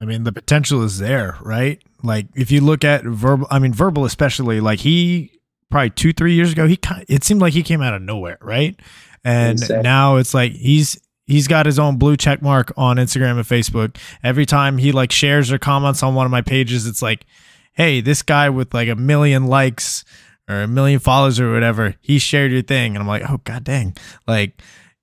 [0.00, 1.80] I mean, the potential is there, right?
[2.02, 5.38] Like, if you look at verbal, I mean, verbal especially, like he
[5.72, 7.04] probably two, three years ago, he kind.
[7.08, 8.78] it seemed like he came out of nowhere, right?
[9.24, 13.46] And now it's like he's he's got his own blue check mark on Instagram and
[13.46, 13.96] Facebook.
[14.22, 17.24] Every time he like shares or comments on one of my pages, it's like,
[17.72, 20.04] hey, this guy with like a million likes
[20.48, 23.64] or a million followers or whatever, he shared your thing, and I'm like, oh god
[23.64, 23.96] dang,
[24.26, 24.60] like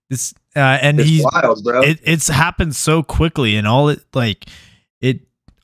[0.10, 1.82] this, uh, and it's he's wild, bro.
[1.82, 4.48] It, it's happened so quickly, and all it like
[5.02, 5.22] it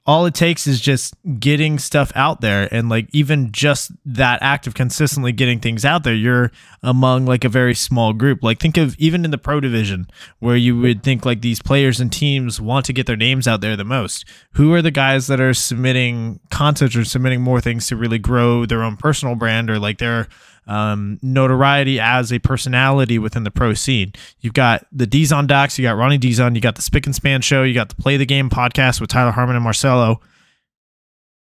[0.08, 2.72] all it takes is just getting stuff out there.
[2.72, 6.52] And like even just that act of consistently getting things out there you're
[6.84, 8.44] among like a very small group.
[8.44, 10.08] Like think of even in the pro division
[10.40, 13.62] where you would think like these players and teams want to get their names out
[13.62, 14.26] there the most.
[14.54, 18.66] Who are the guys that are submitting content or submitting more things to really grow
[18.66, 20.28] their own personal brand or like their
[20.68, 24.14] um, notoriety as a personality within the pro scene.
[24.42, 27.06] You've got the D's on Docs, you got Ronnie D's on, you got the Spick
[27.06, 30.20] and Span show, you got the Play the Game podcast with Tyler Harmon and Marcelo.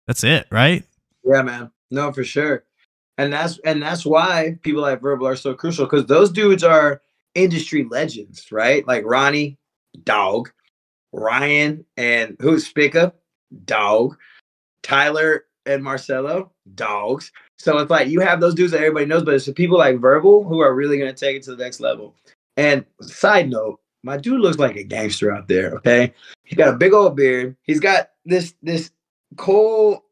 [0.08, 0.84] That's it, right?
[1.24, 1.72] Yeah, man.
[1.92, 2.64] No, for sure.
[3.18, 7.02] And that's and that's why people like Verbal are so crucial because those dudes are
[7.34, 8.86] industry legends, right?
[8.86, 9.58] Like Ronnie,
[10.04, 10.52] dog,
[11.14, 13.14] Ryan, and who's Spica,
[13.64, 14.18] dog,
[14.84, 17.32] Tyler and Marcelo, dogs.
[17.58, 20.44] So it's like you have those dudes that everybody knows, but it's people like Verbal
[20.44, 22.14] who are really going to take it to the next level.
[22.58, 25.72] And side note, my dude looks like a gangster out there.
[25.76, 27.56] Okay, he's got a big old beard.
[27.64, 28.92] He's got this this
[29.38, 30.04] cool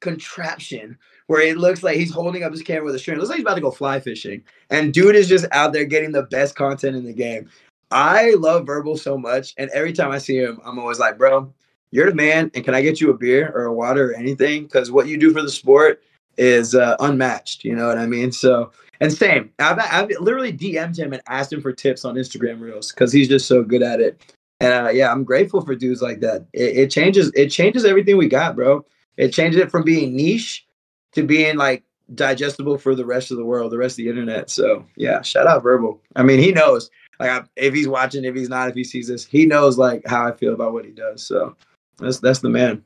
[0.00, 3.16] contraption where it looks like he's holding up his camera with a string.
[3.16, 4.44] It looks like he's about to go fly fishing.
[4.70, 7.48] And dude is just out there getting the best content in the game.
[7.90, 11.52] I love Verbal so much, and every time I see him, I'm always like, bro,
[11.90, 12.50] you're the man.
[12.54, 14.64] And can I get you a beer or a water or anything?
[14.64, 16.02] Because what you do for the sport
[16.36, 17.64] is uh, unmatched.
[17.64, 18.32] You know what I mean?
[18.32, 18.70] So,
[19.00, 22.92] and same, I've, I've literally DM'd him and asked him for tips on Instagram Reels
[22.92, 24.20] because he's just so good at it.
[24.60, 26.46] And uh, yeah, I'm grateful for dudes like that.
[26.52, 28.84] It, it changes, it changes everything we got, bro.
[29.16, 30.66] It changes it from being niche
[31.12, 34.50] to being like digestible for the rest of the world, the rest of the internet.
[34.50, 36.00] So yeah, shout out Verbal.
[36.16, 36.90] I mean, he knows.
[37.20, 40.26] Like if he's watching, if he's not, if he sees this, he knows like how
[40.26, 41.24] I feel about what he does.
[41.26, 41.56] So
[41.98, 42.84] that's that's the man.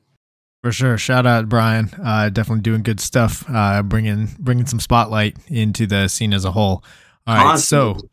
[0.61, 0.97] For sure.
[0.97, 1.89] Shout out Brian.
[2.03, 3.45] Uh, definitely doing good stuff.
[3.47, 6.83] Uh, bringing bringing some spotlight into the scene as a whole.
[7.25, 7.45] All right.
[7.53, 7.97] Awesome.
[7.97, 8.09] So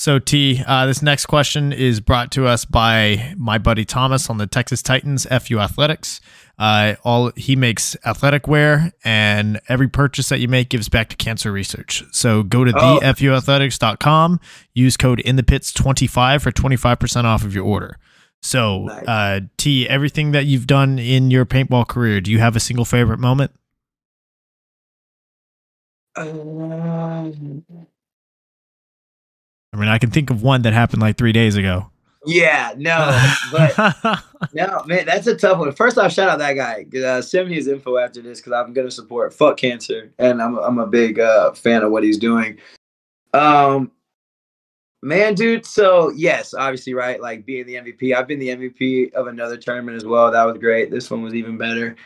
[0.00, 4.38] so T, uh, this next question is brought to us by my buddy Thomas on
[4.38, 6.20] the Texas Titans FU Athletics.
[6.56, 11.16] Uh, all he makes athletic wear, and every purchase that you make gives back to
[11.16, 12.04] cancer research.
[12.12, 13.00] So go to oh.
[13.02, 14.38] thefuathletics.com,
[14.72, 17.98] use code in the pits 25 for 25% off of your order.
[18.42, 19.06] So, nice.
[19.06, 22.84] uh, T, everything that you've done in your paintball career, do you have a single
[22.84, 23.52] favorite moment?
[26.16, 27.64] Um,
[29.72, 31.90] I mean, I can think of one that happened like three days ago.
[32.26, 34.22] Yeah, no, but
[34.52, 35.72] no, man, that's a tough one.
[35.72, 36.84] First off, shout out that guy.
[36.98, 40.58] Uh, send me his info after this because I'm gonna support fuck cancer, and I'm
[40.58, 42.58] I'm a big uh, fan of what he's doing.
[43.32, 43.92] Um,
[45.02, 45.64] Man, dude.
[45.64, 47.20] So yes, obviously, right?
[47.20, 48.14] Like being the MVP.
[48.14, 50.30] I've been the MVP of another tournament as well.
[50.30, 50.90] That was great.
[50.90, 51.96] This one was even better.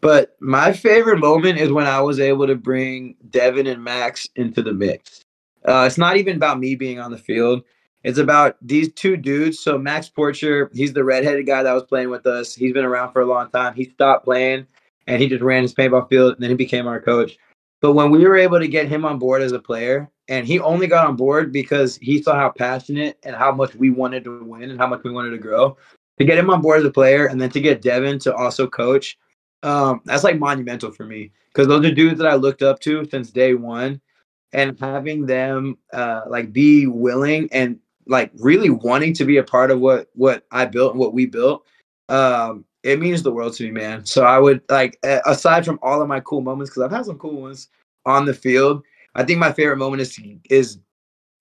[0.00, 4.62] But my favorite moment is when I was able to bring Devin and Max into
[4.62, 5.20] the mix.
[5.66, 7.62] Uh, it's not even about me being on the field.
[8.02, 9.58] It's about these two dudes.
[9.58, 12.54] So Max Porcher, he's the redheaded guy that was playing with us.
[12.54, 13.74] He's been around for a long time.
[13.74, 14.66] He stopped playing
[15.06, 17.36] and he just ran his paintball field and then he became our coach.
[17.82, 20.60] But when we were able to get him on board as a player, and he
[20.60, 24.42] only got on board because he saw how passionate and how much we wanted to
[24.44, 25.76] win and how much we wanted to grow.
[26.18, 28.66] To get him on board as a player and then to get Devin to also
[28.66, 29.18] coach,
[29.62, 33.06] um, that's like monumental for me because those are dudes that I looked up to
[33.10, 34.00] since day one,
[34.52, 39.70] and having them uh, like be willing and like really wanting to be a part
[39.70, 41.66] of what what I built and what we built.
[42.08, 44.04] Um, it means the world to me, man.
[44.06, 47.18] So I would like, aside from all of my cool moments, because I've had some
[47.18, 47.68] cool ones
[48.06, 48.82] on the field.
[49.14, 50.78] I think my favorite moment is is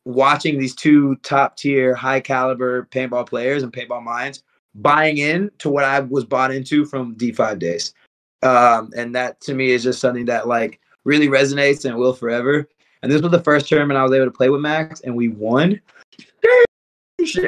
[0.06, 4.44] watching these two top tier, high caliber paintball players and paintball minds
[4.76, 7.94] buying in to what I was bought into from D5 days.
[8.42, 12.68] Um, and that to me is just something that like really resonates and will forever.
[13.02, 15.30] And this was the first tournament I was able to play with Max, and we
[15.30, 15.80] won.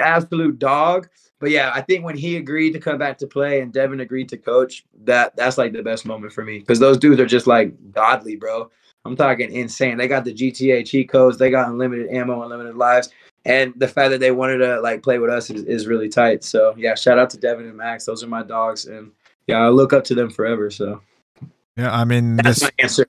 [0.02, 1.10] Absolute dog.
[1.40, 4.30] But yeah, I think when he agreed to come back to play and Devin agreed
[4.30, 7.48] to coach, that that's like the best moment for me because those dudes are just
[7.48, 8.70] like godly, bro.
[9.06, 9.98] I'm talking insane.
[9.98, 13.10] They got the GTA cheat codes, they got unlimited ammo, unlimited lives,
[13.46, 16.44] and the fact that they wanted to like play with us is, is really tight.
[16.44, 18.06] So yeah, shout out to Devin and Max.
[18.06, 19.12] Those are my dogs, and
[19.48, 20.70] yeah, I look up to them forever.
[20.70, 21.02] So
[21.76, 23.06] yeah, I mean that's this, my answer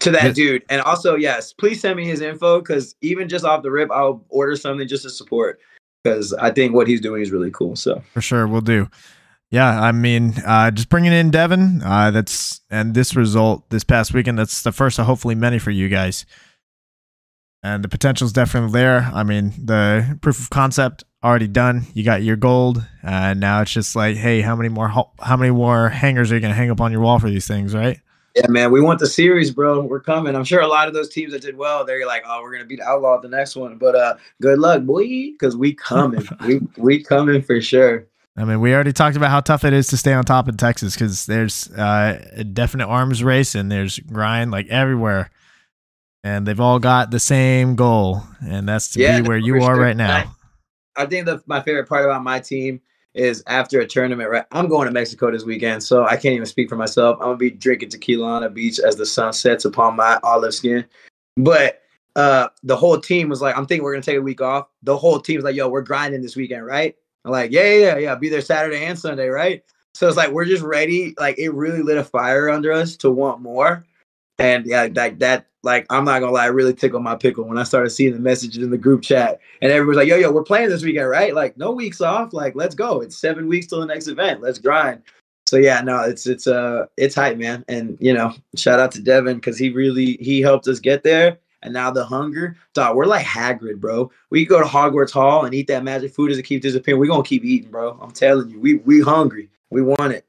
[0.00, 0.64] to that dude.
[0.68, 4.24] And also, yes, please send me his info because even just off the rip, I'll
[4.28, 5.60] order something just to support
[6.02, 7.76] because I think what he's doing is really cool.
[7.76, 8.88] So for sure, we'll do.
[9.52, 11.82] Yeah, I mean, uh, just bringing in Devin.
[11.84, 14.38] Uh, that's and this result this past weekend.
[14.38, 16.24] That's the first of hopefully many for you guys.
[17.62, 19.10] And the potential is definitely there.
[19.12, 21.84] I mean, the proof of concept already done.
[21.92, 25.50] You got your gold, and now it's just like, hey, how many more how many
[25.50, 28.00] more hangers are you gonna hang up on your wall for these things, right?
[28.34, 29.82] Yeah, man, we want the series, bro.
[29.82, 30.34] We're coming.
[30.34, 32.64] I'm sure a lot of those teams that did well, they're like, oh, we're gonna
[32.64, 33.76] beat Outlaw the next one.
[33.76, 36.26] But uh, good luck, boy, because we coming.
[36.46, 38.06] we we coming for sure.
[38.36, 40.56] I mean, we already talked about how tough it is to stay on top in
[40.56, 45.30] Texas because there's uh, a definite arms race and there's grind like everywhere,
[46.24, 49.74] and they've all got the same goal, and that's to yeah, be where you are
[49.74, 49.82] sure.
[49.82, 50.32] right now.
[50.96, 52.80] I, I think the, my favorite part about my team
[53.12, 54.46] is after a tournament, right?
[54.52, 57.18] I'm going to Mexico this weekend, so I can't even speak for myself.
[57.20, 60.54] I'm gonna be drinking tequila on a beach as the sun sets upon my olive
[60.54, 60.86] skin.
[61.36, 61.80] But
[62.16, 64.68] uh the whole team was like, I'm thinking we're gonna take a week off.
[64.82, 66.94] The whole team's like, yo, we're grinding this weekend, right?
[67.24, 69.62] I'm like, yeah, yeah, yeah, be there Saturday and Sunday, right?
[69.94, 71.14] So it's like we're just ready.
[71.18, 73.86] Like it really lit a fire under us to want more.
[74.38, 77.62] And yeah, that that like I'm not gonna lie, really tickled my pickle when I
[77.62, 80.70] started seeing the messages in the group chat, and everyone's like, "Yo, yo, we're playing
[80.70, 81.34] this weekend, right?
[81.34, 82.32] Like, no weeks off.
[82.32, 83.00] Like, let's go.
[83.00, 84.40] It's seven weeks till the next event.
[84.40, 85.02] Let's grind."
[85.46, 87.64] So yeah, no, it's it's uh it's hype, man.
[87.68, 91.38] And you know, shout out to Devin because he really he helped us get there.
[91.62, 94.10] And now the hunger, dog, we're like Hagrid, bro.
[94.30, 97.00] We go to Hogwarts Hall and eat that magic food as it keeps disappearing.
[97.00, 97.98] We're gonna keep eating, bro.
[98.00, 99.48] I'm telling you, we we hungry.
[99.70, 100.26] We want it.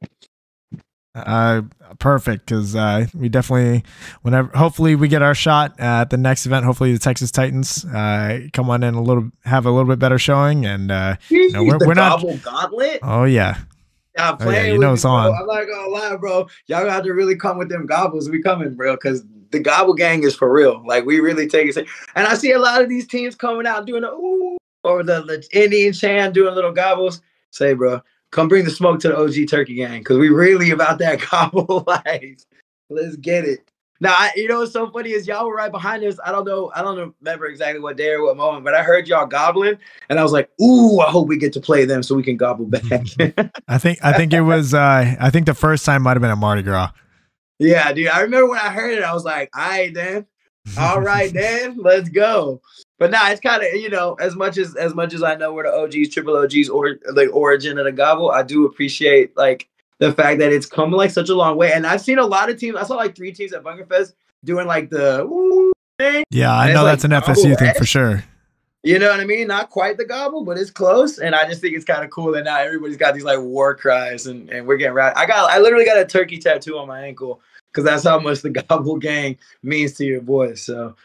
[1.15, 1.61] Uh,
[1.99, 3.84] perfect because uh, we definitely,
[4.23, 6.65] whenever, hopefully we get our shot at the next event.
[6.65, 10.17] Hopefully the Texas Titans uh, come on in a little, have a little bit better
[10.17, 12.21] showing, and uh, you know, we're, we're not.
[12.41, 12.99] Gauntlet.
[13.03, 13.59] Oh yeah.
[14.15, 15.34] Yeah, oh, yeah, you know it's on.
[15.34, 16.47] I'm not gonna lie, bro.
[16.67, 18.29] Y'all gonna to really come with them gobbles.
[18.29, 19.23] We coming, bro, because
[19.54, 20.84] the gobble gang is for real.
[20.86, 21.88] Like we really take it.
[22.16, 25.22] And I see a lot of these teams coming out doing the ooh or the,
[25.22, 27.22] the Indian chant doing little gobbles.
[27.51, 28.01] Say, bro,
[28.32, 31.86] come bring the smoke to the OG Turkey Gang because we really about that gobble
[31.88, 32.43] life.
[32.89, 33.70] Let's get it.
[34.01, 36.20] Now, I, you know what's so funny is y'all were right behind us.
[36.26, 39.08] I don't know, I don't remember exactly what day or what moment, but I heard
[39.08, 39.78] y'all gobbling,
[40.10, 42.36] and I was like, "Ooh, I hope we get to play them so we can
[42.36, 42.84] gobble back."
[43.70, 46.32] I think I think it was uh I think the first time might have been
[46.32, 46.91] a Mardi Gras.
[47.60, 48.08] Yeah, dude.
[48.08, 50.26] I remember when I heard it, I was like, "All right, then,
[50.78, 52.62] all right, then, let's go."
[52.99, 55.36] But now nah, it's kind of you know as much as as much as I
[55.36, 59.36] know where the OGs, triple OGs, or the origin of the gobble, I do appreciate
[59.38, 59.68] like
[59.99, 61.72] the fact that it's come like such a long way.
[61.72, 62.78] And I've seen a lot of teams.
[62.78, 66.24] I saw like three teams at Bunkerfest doing like the thing.
[66.30, 67.74] Yeah, I know that's an FSU thing eh.
[67.74, 68.24] for sure.
[68.84, 69.47] You know what I mean?
[69.47, 71.17] Not quite the gobble, but it's close.
[71.17, 73.73] And I just think it's kind of cool that now everybody's got these like war
[73.75, 75.13] cries and, and we're getting right.
[75.15, 77.39] I got I literally got a turkey tattoo on my ankle
[77.71, 80.61] because that's how much the gobble gang means to your boys.
[80.61, 80.95] So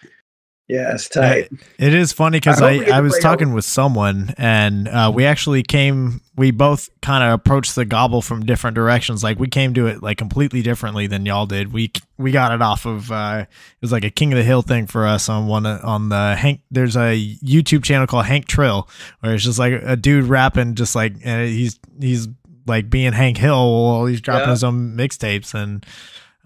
[0.69, 1.51] yeah, it's tight.
[1.79, 5.63] It is funny because I, I, I was talking with someone and uh, we actually
[5.63, 9.25] came, we both kind of approached the gobble from different directions.
[9.25, 11.73] Like we came to it like completely differently than y'all did.
[11.73, 14.61] We we got it off of uh, it was like a King of the Hill
[14.61, 16.61] thing for us on one on the Hank.
[16.71, 18.91] There's a YouTube channel called Hank Trill
[19.21, 22.29] where it's just like a dude rapping, just like and he's he's
[22.67, 24.51] like being Hank Hill while he's dropping yeah.
[24.51, 25.87] his own mixtapes and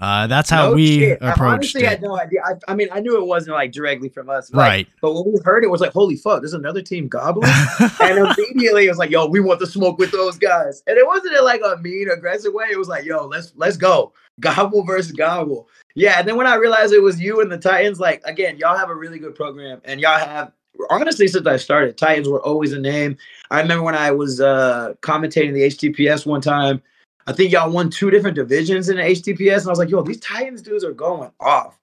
[0.02, 1.18] uh, that's how no we shit.
[1.18, 1.86] approached I honestly, it.
[1.86, 2.42] I had no idea.
[2.44, 4.88] I, I, mean, I knew it wasn't like directly from us, like, right?
[5.00, 7.48] But when we heard it, it was like, "Holy fuck!" There's another team gobbling,
[8.02, 11.06] and immediately it was like, "Yo, we want to smoke with those guys." And it
[11.06, 12.66] wasn't in like a mean, aggressive way.
[12.72, 16.18] It was like, "Yo, let's let's go, gobble versus gobble." Yeah.
[16.18, 18.90] And then when I realized it was you and the Titans, like again, y'all have
[18.90, 20.50] a really good program, and y'all have
[20.90, 23.16] honestly since I started, Titans were always a name.
[23.52, 26.82] I remember when I was uh commentating the HTPS one time
[27.26, 30.02] I think y'all won two different divisions in the HTPS, and I was like, yo,
[30.02, 31.78] these Titans dudes are going off.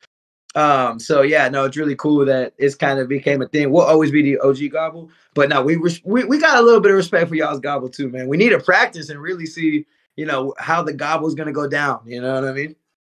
[0.56, 3.72] Um, so yeah, no, it's really cool that it's kind of became a thing.
[3.72, 6.92] We'll always be the OG gobble, but now we, we we got a little bit
[6.92, 8.28] of respect for y'all's gobble too, man.
[8.28, 9.86] We need to practice and really see,
[10.16, 12.02] you know, how the gobble is gonna go down.
[12.06, 12.76] You know what I mean?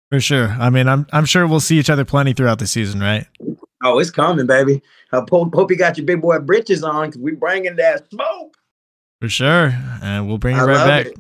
[0.10, 0.50] For sure.
[0.50, 3.26] I mean, I'm I'm sure we'll see each other plenty throughout the season, right?
[3.84, 4.82] Oh, it's coming, baby.
[5.12, 8.58] I hope, hope you got your big boy britches on because we bringing that smoke.
[9.22, 9.74] For sure.
[10.02, 11.06] And we'll bring it I right back.
[11.08, 11.18] it.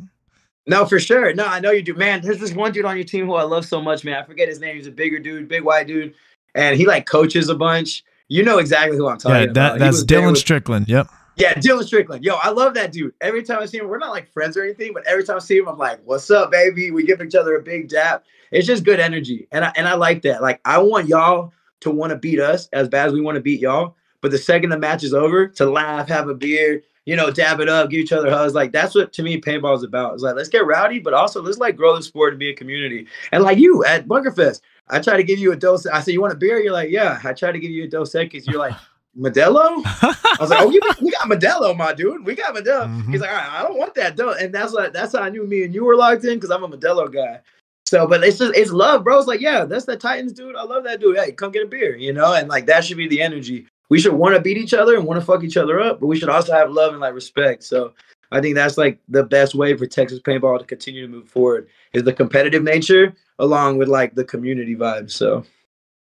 [0.67, 1.33] No, for sure.
[1.33, 1.93] No, I know you do.
[1.95, 4.15] Man, there's this one dude on your team who I love so much, man.
[4.15, 4.75] I forget his name.
[4.75, 6.13] He's a bigger dude, big white dude.
[6.53, 8.03] And he like coaches a bunch.
[8.27, 9.53] You know exactly who I'm talking Yeah, about.
[9.53, 10.87] that, He that's Dylan with- Strickland.
[10.87, 11.07] Yep.
[11.37, 12.23] Yeah, Dylan Strickland.
[12.23, 13.13] Yo, I love that dude.
[13.21, 15.39] Every time I see him, we're not like friends or anything, but every time I
[15.39, 18.25] see him, I'm like, "What's up, baby?" We give each other a big dap.
[18.51, 20.41] It's just good energy, and I and I like that.
[20.41, 23.41] Like, I want y'all to want to beat us as bad as we want to
[23.41, 23.95] beat y'all.
[24.19, 27.59] But the second the match is over, to laugh, have a beer, you know, dab
[27.59, 28.53] it up, give each other hugs.
[28.53, 30.13] Like that's what to me paintball is about.
[30.13, 32.55] It's like let's get rowdy, but also let's like grow the sport and be a
[32.55, 33.07] community.
[33.31, 35.85] And like you at Bunkerfest, I try to give you a dose.
[35.85, 37.87] I said, "You want a beer?" You're like, "Yeah." I try to give you a
[37.87, 38.73] dose because you're like.
[39.19, 39.81] Modelo?
[39.85, 42.25] I was like, oh, you, we got Modelo, my dude.
[42.25, 42.87] We got Modelo.
[42.87, 43.11] Mhm.
[43.11, 44.31] He's like, all right, I don't want that, though.
[44.31, 46.63] And that's like that's how I knew me and you were locked in because I'm
[46.63, 47.41] a Modelo guy.
[47.85, 49.17] So, but it's just it's love, bro.
[49.17, 50.55] It's like, yeah, that's the Titans, dude.
[50.55, 51.17] I love that dude.
[51.17, 53.67] Hey, come get a beer, you know, and like that should be the energy.
[53.91, 56.07] We should want to beat each other and want to fuck each other up, but
[56.07, 57.61] we should also have love and like respect.
[57.61, 57.91] So
[58.31, 61.67] I think that's like the best way for Texas paintball to continue to move forward
[61.91, 65.11] is the competitive nature along with like the community vibe.
[65.11, 65.43] So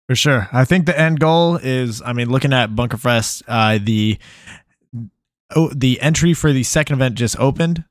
[0.08, 0.50] For sure.
[0.52, 4.20] I think the end goal is, I mean, looking at Bunkerfest, uh, the
[5.56, 7.86] oh, the entry for the second event just opened.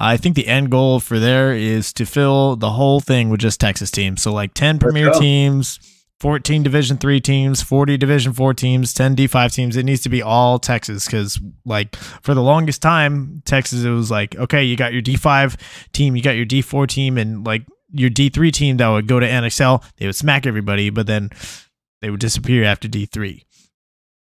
[0.00, 3.60] I think the end goal for there is to fill the whole thing with just
[3.60, 4.20] Texas teams.
[4.20, 5.20] So like 10 premier go.
[5.20, 5.78] teams,
[6.20, 9.76] 14 division 3 teams, 40 division 4 teams, 10 D5 teams.
[9.76, 14.10] It needs to be all Texas cuz like for the longest time Texas it was
[14.10, 15.56] like okay, you got your D5
[15.92, 19.26] team, you got your D4 team and like your D3 team that would go to
[19.26, 21.30] NXL, they would smack everybody, but then
[22.00, 23.42] they would disappear after D3.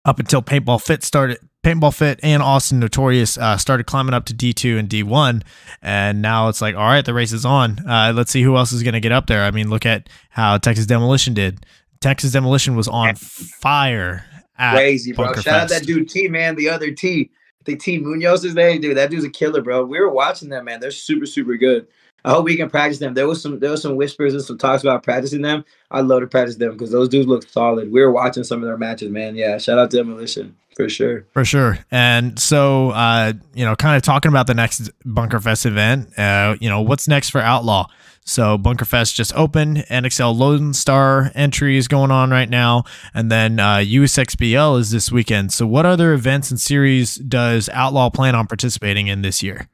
[0.05, 4.33] Up until Paintball Fit started, Paintball Fit and Austin Notorious uh, started climbing up to
[4.33, 5.43] D2 and D1,
[5.83, 7.77] and now it's like, all right, the race is on.
[7.87, 9.43] Uh, let's see who else is going to get up there.
[9.43, 11.63] I mean, look at how Texas Demolition did.
[11.99, 14.25] Texas Demolition was on fire.
[14.57, 15.33] Crazy, bro.
[15.35, 16.55] Shout out that dude T, man.
[16.55, 17.29] The other T.
[17.31, 18.77] I think T Munoz is there.
[18.79, 19.85] Dude, that dude's a killer, bro.
[19.85, 20.79] We were watching them, man.
[20.79, 21.87] They're super, super good.
[22.25, 23.13] I hope we can practice them.
[23.13, 25.63] There was some there was some whispers and some talks about practicing them.
[25.91, 27.91] I'd love to practice them because those dudes look solid.
[27.91, 29.35] We were watching some of their matches, man.
[29.35, 31.27] Yeah, shout out to Demolition for sure.
[31.31, 31.77] For sure.
[31.91, 36.69] And so, uh, you know, kind of talking about the next Bunkerfest event, uh, you
[36.69, 37.87] know, what's next for Outlaw?
[38.25, 43.59] So Bunkerfest just opened, NXL Lone Star entry is going on right now, and then
[43.59, 45.53] uh, USXBL is this weekend.
[45.53, 49.69] So what other events and series does Outlaw plan on participating in this year?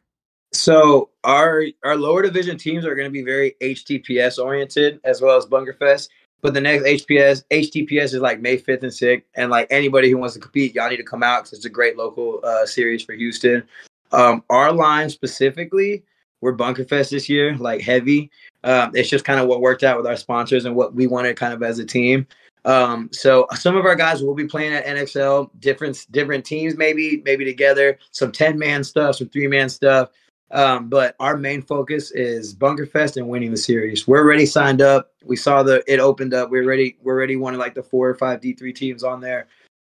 [0.53, 5.37] So our our lower division teams are going to be very HTPS oriented as well
[5.37, 6.09] as Bunkerfest.
[6.41, 9.23] But the next HPS HTPS is like May 5th and 6th.
[9.35, 11.69] And like anybody who wants to compete, y'all need to come out because it's a
[11.69, 13.63] great local uh, series for Houston.
[14.11, 16.03] Um, our line specifically,
[16.41, 18.29] we're Bunkerfest this year, like heavy.
[18.63, 21.35] Um, it's just kind of what worked out with our sponsors and what we wanted
[21.35, 22.27] kind of as a team.
[22.65, 27.21] Um, so some of our guys will be playing at NXL, different different teams, maybe
[27.25, 30.09] maybe together, some 10 man stuff, some three man stuff.
[30.51, 34.07] Um, but our main focus is Bunkerfest and winning the series.
[34.07, 35.11] We're already signed up.
[35.25, 36.49] We saw the it opened up.
[36.49, 36.97] We're ready.
[37.01, 39.47] We're already one of like the four or five D three teams on there.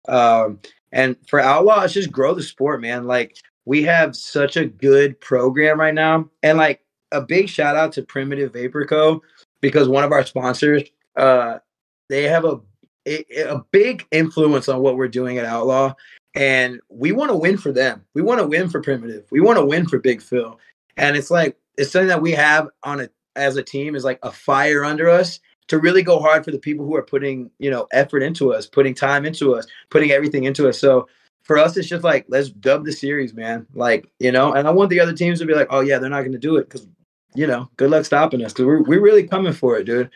[0.08, 0.60] Um,
[0.92, 3.06] and for Outlaw, it's just grow the sport, man.
[3.06, 3.36] Like
[3.66, 6.82] we have such a good program right now, and like
[7.12, 9.22] a big shout out to Primitive Vapor Co.
[9.60, 10.84] because one of our sponsors,
[11.18, 11.60] uh,
[12.08, 12.62] they have a
[13.06, 15.94] a a big influence on what we're doing at Outlaw
[16.36, 18.04] and we want to win for them.
[18.14, 19.26] We want to win for Primitive.
[19.32, 20.60] We want to win for Big Phil.
[20.98, 24.20] And it's like it's something that we have on a as a team is like
[24.24, 27.72] a fire under us to really go hard for the people who are putting you
[27.72, 30.80] know effort into us, putting time into us, putting everything into us.
[30.80, 31.08] So
[31.44, 33.66] for us, it's just like let's dub the series, man.
[33.74, 36.10] Like you know, and I want the other teams to be like, oh yeah, they're
[36.10, 36.88] not going to do it because
[37.34, 40.10] you know, good luck stopping us because we're we're really coming for it, dude.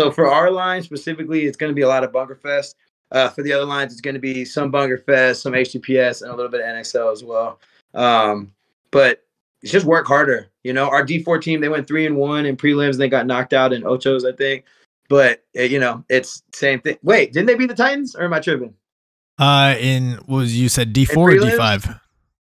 [0.00, 2.74] So for our line specifically, it's going to be a lot of Bunkerfest.
[3.12, 6.34] Uh, for the other lines, it's going to be some Bunkerfest, some HTPS, and a
[6.34, 7.60] little bit of NXL as well.
[7.94, 8.52] Um,
[8.90, 9.22] but
[9.62, 10.48] it's just work harder.
[10.64, 12.92] You know, our D4 team, they went three and one in prelims.
[12.92, 14.64] and They got knocked out in Ochos, I think.
[15.08, 16.96] But, uh, you know, it's same thing.
[17.02, 18.74] Wait, didn't they beat the Titans or am I tripping?
[19.38, 21.36] Uh, in what was you said D four or?
[21.36, 21.86] D five?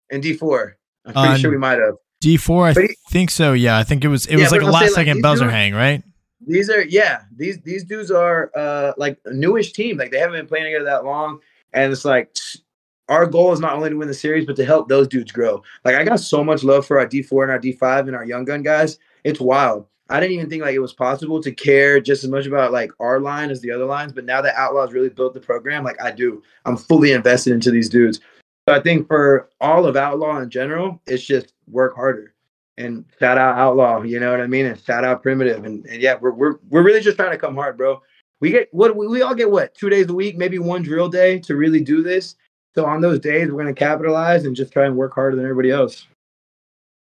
[0.09, 0.74] In D4.
[1.05, 1.95] I'm pretty sure we might have.
[2.22, 3.53] D four, I But he- think so.
[3.53, 4.26] Yeah, I think it was.
[4.26, 6.01] It Yeah, was like a last like, second these buzzer hang, right?
[6.47, 9.97] These are yeah, these these dudes are uh like a newish team.
[9.97, 11.39] Like they haven't been playing together that long.
[11.73, 12.35] And it's like
[13.09, 15.63] our goal is not only to win the series, but to help those dudes grow.
[15.83, 18.45] Like I got so much love for our D4 and our D5 and our young
[18.45, 18.99] gun guys.
[19.23, 19.87] It's wild.
[20.09, 22.91] I didn't even think like it was possible to care just as much about like
[22.99, 24.13] our line as the other lines.
[24.13, 27.71] But now that Outlaws really built the program, like I do, I'm fully invested into
[27.71, 28.19] these dudes.
[28.69, 32.34] So I think for all of Outlaw in general, it's just work harder
[32.78, 34.65] and shout out Outlaw, you know what I mean?
[34.65, 35.63] And shout out Primitive.
[35.65, 38.01] And, and yeah, we're, we're, we're really just trying to come hard, bro.
[38.41, 41.09] we get what we, we all get what two days a week, maybe one drill
[41.09, 42.36] day to really do this.
[42.76, 45.71] So on those days, we're gonna capitalize and just try and work harder than everybody
[45.71, 46.05] else.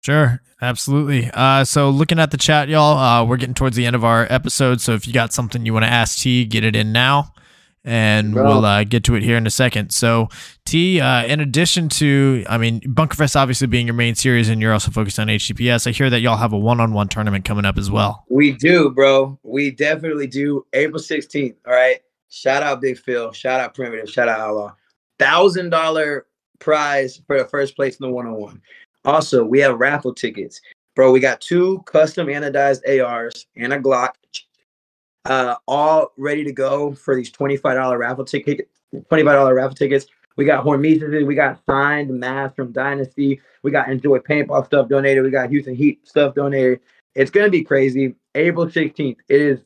[0.03, 1.31] Sure, absolutely.
[1.33, 4.27] Uh, so looking at the chat, y'all, uh, we're getting towards the end of our
[4.31, 4.81] episode.
[4.81, 7.35] So if you got something you want to ask T, get it in now,
[7.85, 8.45] and Bro.
[8.45, 9.91] we'll uh, get to it here in a second.
[9.91, 10.28] So
[10.64, 14.72] T, uh, in addition to, I mean, Bunkerfest obviously being your main series, and you're
[14.72, 15.87] also focused on HTPS.
[15.87, 18.24] I hear that y'all have a one-on-one tournament coming up as well.
[18.28, 19.39] We do, bro.
[19.43, 20.66] We definitely do.
[20.72, 21.57] April 16th.
[21.66, 22.01] All right.
[22.28, 23.33] Shout out Big Phil.
[23.33, 24.09] Shout out Primitive.
[24.09, 24.72] Shout out Outlaw.
[25.18, 26.26] Thousand dollar
[26.61, 28.62] prize for the first place in the one on one.
[29.05, 30.61] Also, we have raffle tickets.
[30.95, 34.11] Bro, we got two custom anodized ARs and a Glock.
[35.27, 40.07] Uh, all ready to go for these $25 raffle ticket, $25 raffle tickets.
[40.37, 45.23] We got Hormesis, we got signed masks from Dynasty, we got Enjoy Paintball stuff donated,
[45.23, 46.81] we got Houston Heat stuff donated.
[47.14, 48.14] It's gonna be crazy.
[48.35, 49.16] April 16th.
[49.29, 49.61] It is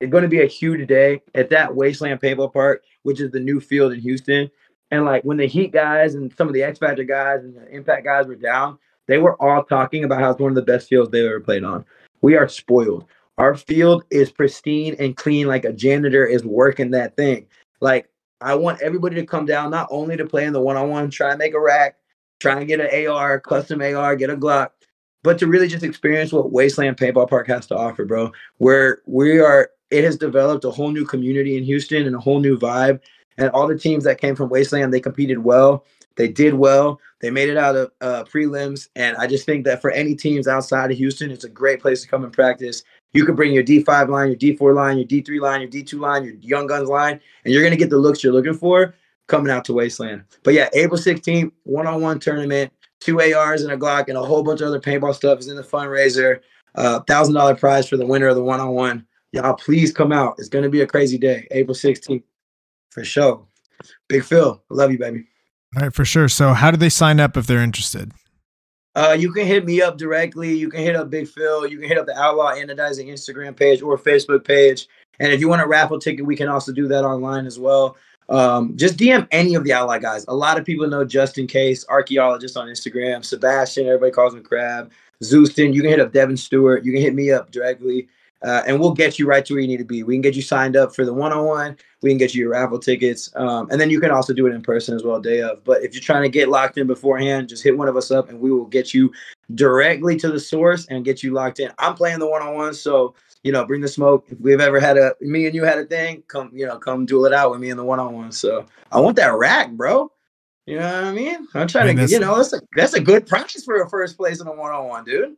[0.00, 3.60] it's gonna be a huge day at that Wasteland Paintball Park, which is the new
[3.60, 4.50] field in Houston.
[4.90, 7.68] And like when the Heat guys and some of the X Factor guys and the
[7.70, 10.88] Impact guys were down, they were all talking about how it's one of the best
[10.88, 11.84] fields they've ever played on.
[12.20, 13.06] We are spoiled.
[13.38, 17.46] Our field is pristine and clean, like a janitor is working that thing.
[17.80, 18.10] Like
[18.40, 21.38] I want everybody to come down, not only to play in the one-on-one, try and
[21.38, 21.96] make a rack,
[22.40, 24.70] try and get an AR, custom AR, get a Glock,
[25.22, 28.32] but to really just experience what Wasteland Paintball Park has to offer, bro.
[28.58, 32.40] Where we are, it has developed a whole new community in Houston and a whole
[32.40, 33.00] new vibe.
[33.36, 35.84] And all the teams that came from Wasteland, they competed well.
[36.16, 37.00] They did well.
[37.20, 38.88] They made it out of uh, prelims.
[38.96, 42.02] And I just think that for any teams outside of Houston, it's a great place
[42.02, 42.82] to come and practice.
[43.12, 46.24] You could bring your D5 line, your D4 line, your D3 line, your D2 line,
[46.24, 48.94] your Young Guns line, and you're going to get the looks you're looking for
[49.28, 50.24] coming out to Wasteland.
[50.42, 54.22] But yeah, April 16th, one on one tournament, two ARs and a Glock, and a
[54.22, 56.40] whole bunch of other paintball stuff is in the fundraiser.
[56.74, 59.06] Uh, thousand dollar prize for the winner of the one on one.
[59.32, 60.34] Y'all, please come out.
[60.38, 62.22] It's going to be a crazy day, April 16th,
[62.90, 63.46] for sure.
[64.08, 65.26] Big Phil, I love you, baby.
[65.76, 66.28] All right, for sure.
[66.28, 68.12] So how do they sign up if they're interested?
[68.98, 70.52] Uh, you can hit me up directly.
[70.52, 71.68] You can hit up Big Phil.
[71.68, 74.88] You can hit up the Outlaw Anodizing Instagram page or Facebook page.
[75.20, 77.96] And if you want a raffle ticket, we can also do that online as well.
[78.28, 80.24] Um, just DM any of the Outlaw guys.
[80.26, 84.42] A lot of people know Just in Case, archaeologist on Instagram, Sebastian, everybody calls him
[84.42, 84.90] Crab,
[85.22, 85.72] Zeuston.
[85.72, 86.84] You can hit up Devin Stewart.
[86.84, 88.08] You can hit me up directly.
[88.42, 90.04] Uh, and we'll get you right to where you need to be.
[90.04, 91.76] We can get you signed up for the one-on-one.
[92.02, 94.54] We can get you your raffle tickets, um, and then you can also do it
[94.54, 95.64] in person as well, day of.
[95.64, 98.28] But if you're trying to get locked in beforehand, just hit one of us up,
[98.28, 99.12] and we will get you
[99.54, 101.72] directly to the source and get you locked in.
[101.78, 104.26] I'm playing the one-on-one, so you know, bring the smoke.
[104.28, 107.06] If we've ever had a me and you had a thing, come you know, come
[107.06, 108.32] duel it out with me in the one-on-one.
[108.32, 110.12] So I want that rack, bro.
[110.66, 111.48] You know what I mean?
[111.54, 114.16] I'm trying Man, to, you know, that's a that's a good price for a first
[114.16, 115.36] place in a one-on-one, dude.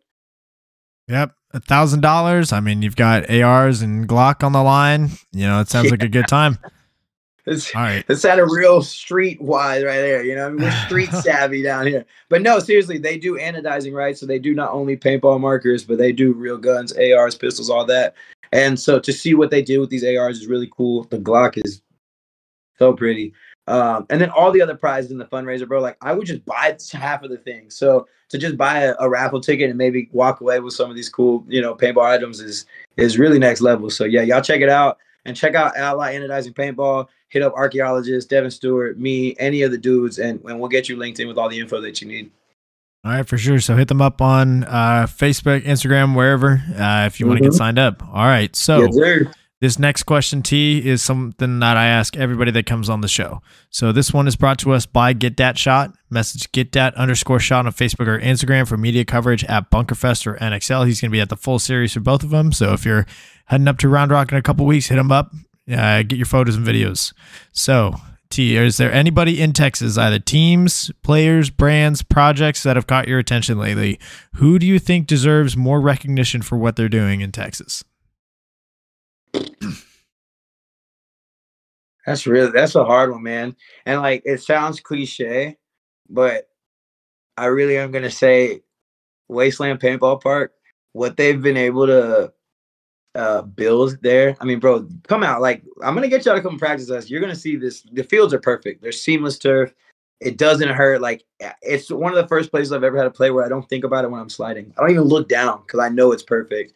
[1.09, 2.53] Yep, a thousand dollars.
[2.53, 5.11] I mean, you've got ARs and Glock on the line.
[5.33, 6.59] You know, it sounds like a good time.
[7.47, 8.05] It's, All right.
[8.09, 10.23] It's at a real street wise right there.
[10.23, 12.05] You know, I mean, we're street savvy down here.
[12.29, 14.17] But no, seriously, they do anodizing, right?
[14.17, 17.85] So they do not only paintball markers, but they do real guns, ARs, pistols, all
[17.87, 18.15] that.
[18.53, 21.05] And so to see what they did with these ARs is really cool.
[21.05, 21.83] The Glock is
[22.79, 23.33] so pretty.
[23.71, 25.81] Um, and then all the other prizes in the fundraiser, bro.
[25.81, 27.71] Like I would just buy half of the thing.
[27.71, 30.97] So to just buy a, a raffle ticket and maybe walk away with some of
[30.97, 32.67] these cool, you know, paintball items is
[32.97, 33.89] is really next level.
[33.89, 37.07] So yeah, y'all check it out and check out Outlaw Anodizing Paintball.
[37.29, 40.97] Hit up archaeologist Devin Stewart, me, any of the dudes, and, and we'll get you
[40.97, 42.29] linked in with all the info that you need.
[43.05, 43.61] All right, for sure.
[43.61, 47.53] So hit them up on uh, Facebook, Instagram, wherever, uh, if you want to get
[47.53, 48.03] signed up.
[48.03, 48.55] All right.
[48.57, 49.33] So yes.
[49.61, 53.43] This next question, T, is something that I ask everybody that comes on the show.
[53.69, 55.93] So this one is brought to us by Get Dat Shot.
[56.09, 60.37] Message Get Dat underscore Shot on Facebook or Instagram for media coverage at Bunkerfest or
[60.37, 60.87] NXL.
[60.87, 62.53] He's going to be at the full series for both of them.
[62.53, 63.07] So if you're
[63.47, 65.31] heading up to Round Rock in a couple weeks, hit him up.
[65.71, 67.13] Uh, get your photos and videos.
[67.53, 67.97] So
[68.31, 73.19] T, is there anybody in Texas, either teams, players, brands, projects that have caught your
[73.19, 74.01] attention lately?
[74.37, 77.85] Who do you think deserves more recognition for what they're doing in Texas?
[82.07, 83.55] That's really that's a hard one, man.
[83.87, 85.57] And like it sounds cliche,
[86.09, 86.49] but
[87.37, 88.63] I really am gonna say
[89.29, 90.53] Wasteland Paintball Park,
[90.93, 92.33] what they've been able to
[93.15, 94.37] uh build there.
[94.41, 95.41] I mean, bro, come out.
[95.41, 97.11] Like I'm gonna get y'all to come practice us.
[97.11, 97.83] You're gonna see this.
[97.93, 98.83] The fields are perfect.
[98.83, 99.75] They're seamless turf.
[100.21, 101.01] It doesn't hurt.
[101.01, 101.25] Like
[101.63, 103.85] it's one of the first places I've ever had to play where I don't think
[103.85, 104.73] about it when I'm sliding.
[104.77, 106.73] I don't even look down because I know it's perfect.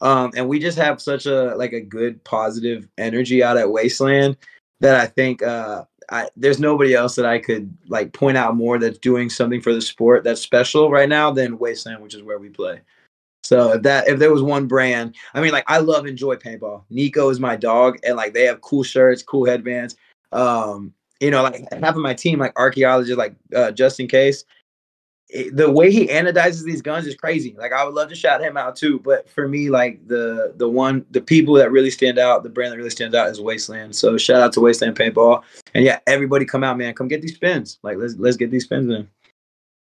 [0.00, 4.36] Um, and we just have such a like a good positive energy out at Wasteland
[4.80, 8.78] that I think uh, I, there's nobody else that I could like point out more
[8.78, 12.38] that's doing something for the sport that's special right now than Wasteland, which is where
[12.38, 12.80] we play.
[13.44, 16.84] So if that if there was one brand, I mean, like I love enjoy paintball.
[16.90, 19.96] Nico is my dog, and like they have cool shirts, cool headbands.
[20.32, 24.44] Um, you know, like half of my team, like archaeologists, like uh, just in case.
[25.52, 27.56] The way he anodizes these guns is crazy.
[27.58, 30.68] Like I would love to shout him out too, but for me, like the the
[30.68, 33.96] one the people that really stand out, the brand that really stands out is Wasteland.
[33.96, 35.42] So shout out to Wasteland Paintball,
[35.74, 37.78] and yeah, everybody come out, man, come get these spins.
[37.82, 39.08] Like let's let's get these spins in.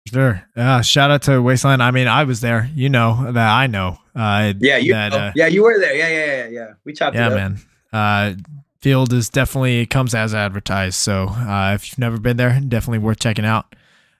[0.07, 0.43] Sure.
[0.55, 1.81] Uh, shout out to Wasteland.
[1.81, 2.69] I mean, I was there.
[2.75, 3.97] You know that I know.
[4.15, 4.93] Uh, yeah, you.
[4.93, 5.17] that, know.
[5.17, 5.95] uh, yeah, you were there.
[5.95, 6.73] Yeah, yeah, yeah, yeah.
[6.83, 7.37] We chopped yeah, it up.
[7.37, 7.59] Yeah, man.
[7.91, 8.35] Uh,
[8.81, 10.95] field is definitely comes as advertised.
[10.95, 13.75] So uh, if you've never been there, definitely worth checking out.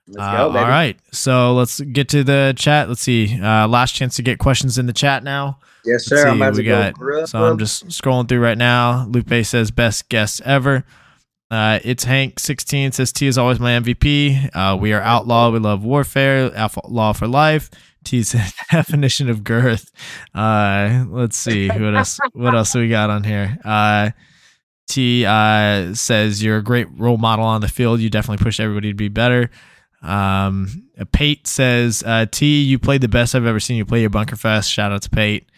[0.08, 0.60] Let's Uh, go, baby.
[0.64, 1.00] all right.
[1.12, 2.90] So let's get to the chat.
[2.90, 3.40] Let's see.
[3.42, 5.60] Uh, last chance to get questions in the chat now.
[5.86, 6.28] Yes, sir.
[6.28, 7.26] I'm about we to got- go.
[7.26, 9.06] So I'm just scrolling through right now.
[9.08, 10.84] Lupe says best guest ever.
[11.52, 14.50] Uh, it's Hank 16 says T is always my MVP.
[14.56, 15.52] Uh, we are outlaw.
[15.52, 16.52] We love warfare.
[16.56, 17.70] Outlaw for life.
[18.04, 18.36] T's
[18.72, 19.92] definition of girth.
[20.34, 22.20] Uh, let's see what else.
[22.34, 23.58] What else do we got on here?
[23.64, 24.10] Uh,
[24.88, 28.00] T uh, says you're a great role model on the field.
[28.02, 29.50] You definitely push everybody to be better.
[30.04, 34.10] Um, Pate says uh, T, you played the best I've ever seen you play your
[34.10, 34.70] bunker fest.
[34.70, 35.50] Shout out to Pate.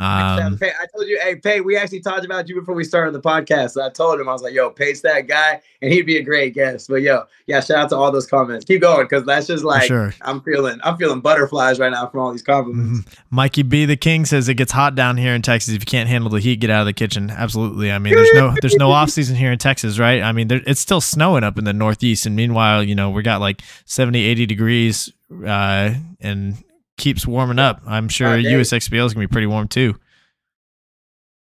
[0.00, 3.12] Um, Pay, I told you, hey, Pay, we actually talked about you before we started
[3.12, 3.72] the podcast.
[3.72, 6.22] So I told him, I was like, yo, Pay's that guy, and he'd be a
[6.22, 6.88] great guest.
[6.88, 8.64] But yo, yeah, shout out to all those comments.
[8.64, 10.14] Keep going, because that's just like sure.
[10.22, 13.00] I'm feeling I'm feeling butterflies right now from all these compliments.
[13.00, 13.18] Mhm.
[13.30, 15.74] Mikey B the King says it gets hot down here in Texas.
[15.74, 17.30] If you can't handle the heat, get out of the kitchen.
[17.30, 17.92] Absolutely.
[17.92, 20.22] I mean, there's no there's no off season here in Texas, right?
[20.22, 23.22] I mean, there, it's still snowing up in the Northeast, and meanwhile, you know, we
[23.22, 25.12] got like 70, 80 degrees,
[25.46, 26.56] uh, and
[27.00, 27.82] keeps warming up.
[27.86, 28.48] I'm sure day.
[28.48, 29.96] USXBL is gonna be pretty warm too.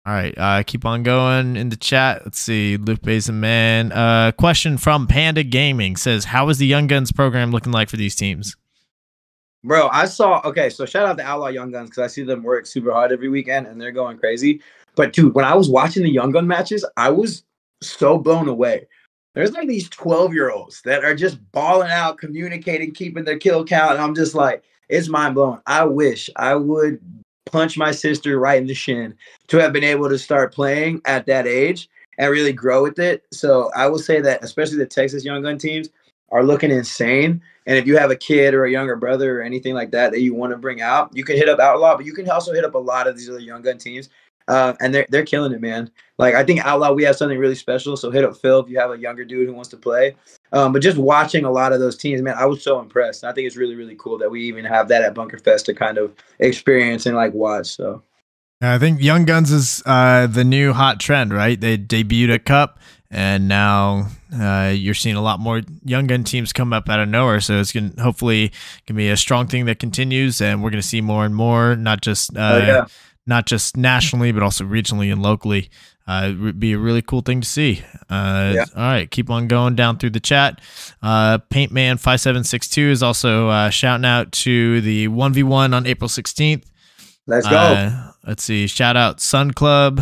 [0.06, 2.22] All right, uh, keep on going in the chat.
[2.24, 3.92] Let's see, Luke Basin man.
[3.92, 7.96] Uh, question from Panda Gaming says, "How is the Young Guns program looking like for
[7.96, 8.56] these teams?"
[9.62, 12.42] Bro, I saw okay, so shout out to Outlaw Young Guns because I see them
[12.42, 14.62] work super hard every weekend and they're going crazy.
[14.94, 17.44] But dude, when I was watching the Young Gun matches, I was
[17.82, 18.86] so blown away.
[19.34, 23.64] There's like these 12 year olds that are just balling out, communicating, keeping their kill
[23.64, 23.92] count.
[23.92, 25.60] And I'm just like, it's mind blowing.
[25.66, 27.00] I wish I would
[27.46, 29.14] punch my sister right in the shin
[29.48, 31.88] to have been able to start playing at that age
[32.18, 33.24] and really grow with it.
[33.32, 35.88] So I will say that, especially the Texas Young Gun teams
[36.30, 37.40] are looking insane.
[37.66, 40.20] And if you have a kid or a younger brother or anything like that that
[40.20, 42.64] you want to bring out, you can hit up Outlaw, but you can also hit
[42.64, 44.08] up a lot of these other young gun teams.
[44.48, 45.88] Uh, and they're they're killing it, man.
[46.18, 47.96] Like I think Outlaw, we have something really special.
[47.96, 50.16] So hit up Phil if you have a younger dude who wants to play.
[50.52, 53.24] Um, but just watching a lot of those teams, man, I was so impressed.
[53.24, 55.74] I think it's really really cool that we even have that at Bunker Fest to
[55.74, 57.66] kind of experience and like watch.
[57.68, 58.02] So
[58.62, 61.58] I think Young Guns is uh, the new hot trend, right?
[61.58, 62.78] They debuted at Cup,
[63.10, 67.08] and now uh, you're seeing a lot more Young Gun teams come up out of
[67.08, 67.40] nowhere.
[67.40, 68.52] So it's going to hopefully
[68.86, 71.74] gonna be a strong thing that continues, and we're going to see more and more,
[71.74, 72.86] not just uh, Oh, yeah.
[73.30, 75.70] Not just nationally, but also regionally and locally.
[76.06, 77.82] Uh, it would be a really cool thing to see.
[78.10, 78.64] Uh, Yeah.
[78.76, 80.60] All right, keep on going down through the chat.
[81.00, 85.44] Uh, Paintman five seven six two is also uh, shouting out to the one v
[85.44, 86.66] one on April sixteenth.
[87.26, 87.56] let's go.
[87.56, 88.66] Uh, let's see.
[88.66, 90.00] Shout out Sun Club.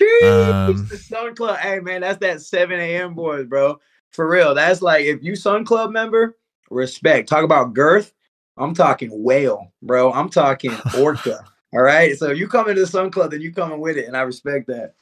[0.00, 1.56] Jeez, Um, the Sun Club.
[1.58, 3.14] Hey man, that's that 7 a.m.
[3.14, 3.80] boys, bro.
[4.10, 4.54] For real.
[4.54, 6.36] That's like if you Sun Club member,
[6.70, 7.28] respect.
[7.28, 8.12] Talk about girth.
[8.58, 10.12] I'm talking whale, bro.
[10.12, 11.44] I'm talking orca.
[11.72, 12.16] All right.
[12.16, 14.66] So you come into the Sun Club, then you coming with it, and I respect
[14.66, 14.94] that.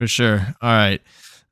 [0.00, 0.54] For sure.
[0.60, 1.00] All right.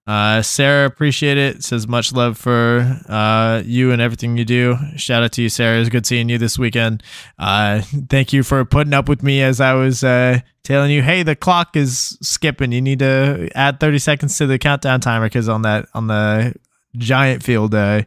[0.05, 1.62] Uh, Sarah, appreciate it.
[1.62, 4.76] Says much love for uh, you and everything you do.
[4.96, 5.78] Shout out to you, Sarah.
[5.78, 7.05] It's good seeing you this weekend.
[7.38, 11.22] Uh, thank you for putting up with me as I was uh, telling you, hey,
[11.22, 12.72] the clock is skipping.
[12.72, 16.55] You need to add 30 seconds to the countdown timer because on that on the
[16.96, 18.03] giant field uh,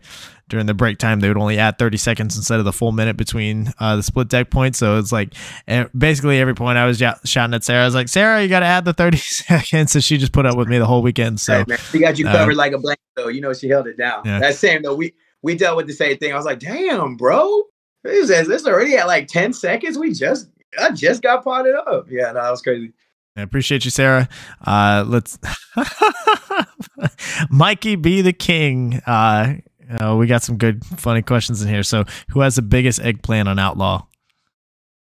[0.47, 3.17] during the break time, they would only add 30 seconds instead of the full minute
[3.17, 4.77] between uh, the split deck points.
[4.77, 5.33] So it's like
[5.67, 8.59] eh, basically every point I was shouting at Sarah, I was like, Sarah, you got
[8.59, 9.91] to add the 30 seconds.
[9.91, 11.39] So she just put up with me the whole weekend.
[11.39, 13.27] So man, she got you uh, covered like a blanket, though.
[13.27, 14.23] You know she held it down.
[14.25, 14.39] Yeah.
[14.39, 14.95] That's same though.
[14.95, 16.33] We we dealt with the same thing.
[16.33, 17.63] I was like, damn, bro,
[18.03, 19.97] this is this already at like 10 seconds.
[19.97, 20.49] We just
[20.79, 22.07] I just got potted up.
[22.09, 22.93] Yeah, no, that was crazy.
[23.37, 24.29] I appreciate you, Sarah.
[24.65, 25.37] Uh, let's
[27.49, 29.01] Mikey be the king.
[29.05, 29.55] Uh,
[29.89, 31.83] uh, we got some good, funny questions in here.
[31.83, 34.05] So, who has the biggest eggplant on Outlaw?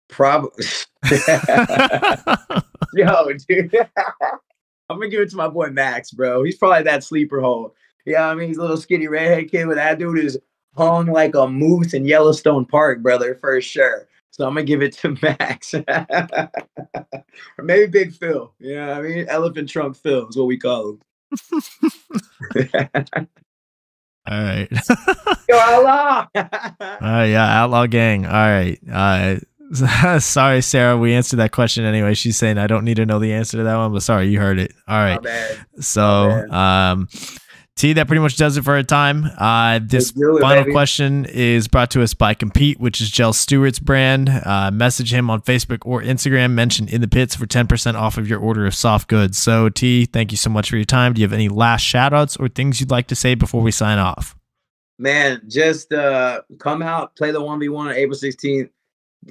[0.09, 0.65] Probably.
[2.95, 3.75] Yo, dude.
[4.91, 6.43] I'm gonna give it to my boy Max, bro.
[6.43, 7.75] He's probably that sleeper hole.
[8.05, 10.39] Yeah, I mean, he's a little skinny redhead kid, but that dude is
[10.77, 14.09] hung like a moose in Yellowstone Park, brother, for sure.
[14.31, 15.75] So I'm gonna give it to Max.
[15.75, 18.53] or maybe Big Phil.
[18.59, 19.27] You know I mean?
[19.29, 20.99] Elephant trunk Phil is what we call
[22.55, 23.29] him.
[24.27, 24.69] All right.
[25.49, 26.31] Yo, Allah!
[26.35, 28.25] Uh, yeah, Outlaw Gang.
[28.25, 28.79] All right.
[28.91, 29.37] Uh,
[30.21, 30.97] sorry, Sarah.
[30.99, 32.15] We answered that question anyway.
[32.15, 34.39] She's saying I don't need to know the answer to that one, but sorry, you
[34.39, 34.73] heard it.
[34.87, 35.19] All right.
[35.81, 37.09] So, um,
[37.77, 39.25] T, that pretty much does it for our time.
[39.39, 40.73] Uh, this final baby.
[40.73, 44.29] question is brought to us by Compete, which is Jell Stewart's brand.
[44.29, 48.29] Uh, message him on Facebook or Instagram, mention in the pits for 10% off of
[48.29, 49.39] your order of soft goods.
[49.39, 51.15] So, T, thank you so much for your time.
[51.15, 53.71] Do you have any last shout outs or things you'd like to say before we
[53.71, 54.37] sign off?
[54.99, 58.69] Man, just uh, come out, play the 1v1 on April 16th.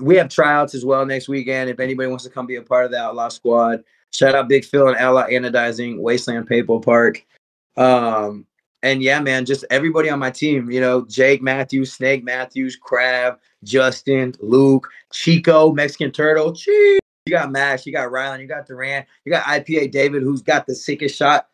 [0.02, 1.70] We have tryouts as well next weekend.
[1.70, 4.66] If anybody wants to come be a part of the Outlaw Squad, shout out Big
[4.66, 7.26] Phil and Outlaw Anodizing, Wasteland Paintball Park.
[7.78, 8.46] Um,
[8.84, 13.40] and yeah, man, just everybody on my team, you know, Jake Matthews, Snake Matthews, Crab,
[13.64, 16.54] Justin, Luke, Chico, Mexican Turtle.
[16.54, 17.00] Cheese.
[17.28, 20.66] You got Max, you got Rylan, you got Durant, you got IPA David, who's got
[20.66, 21.50] the sickest shot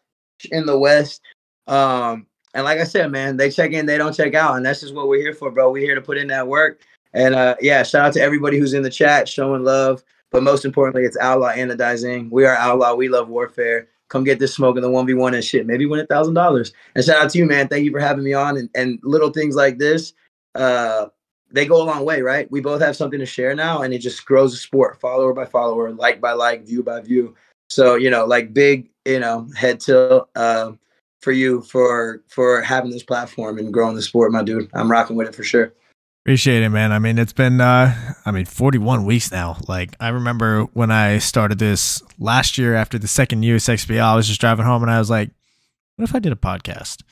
[0.51, 1.21] in the West.
[1.67, 4.55] Um, and like I said, man, they check in, they don't check out.
[4.55, 5.69] And that's just what we're here for, bro.
[5.69, 6.79] We're here to put in that work.
[7.13, 10.03] And uh, yeah, shout out to everybody who's in the chat showing love.
[10.31, 12.29] But most importantly, it's Outlaw Anodizing.
[12.31, 12.95] We are Outlaw.
[12.95, 15.65] We love warfare come get this smoke in the 1v1 and shit.
[15.65, 16.73] Maybe win a thousand dollars.
[16.95, 17.67] And shout out to you, man.
[17.67, 18.57] Thank you for having me on.
[18.57, 20.13] And, and little things like this,
[20.55, 21.07] uh,
[21.51, 22.49] they go a long way, right?
[22.51, 25.45] We both have something to share now, and it just grows the sport, follower by
[25.45, 27.35] follower, like by like, view by view.
[27.69, 30.73] So, you know, like big, you know, head tilt uh,
[31.21, 34.69] for you for for having this platform and growing the sport, my dude.
[34.73, 35.73] I'm rocking with it for sure.
[36.27, 36.91] Appreciate it, man.
[36.91, 37.95] I mean, it's been, uh,
[38.25, 39.55] I mean, 41 weeks now.
[39.69, 44.27] Like, I remember when I started this last year after the second USXPL, I was
[44.27, 45.31] just driving home and I was like,
[45.95, 47.03] what if I did a podcast?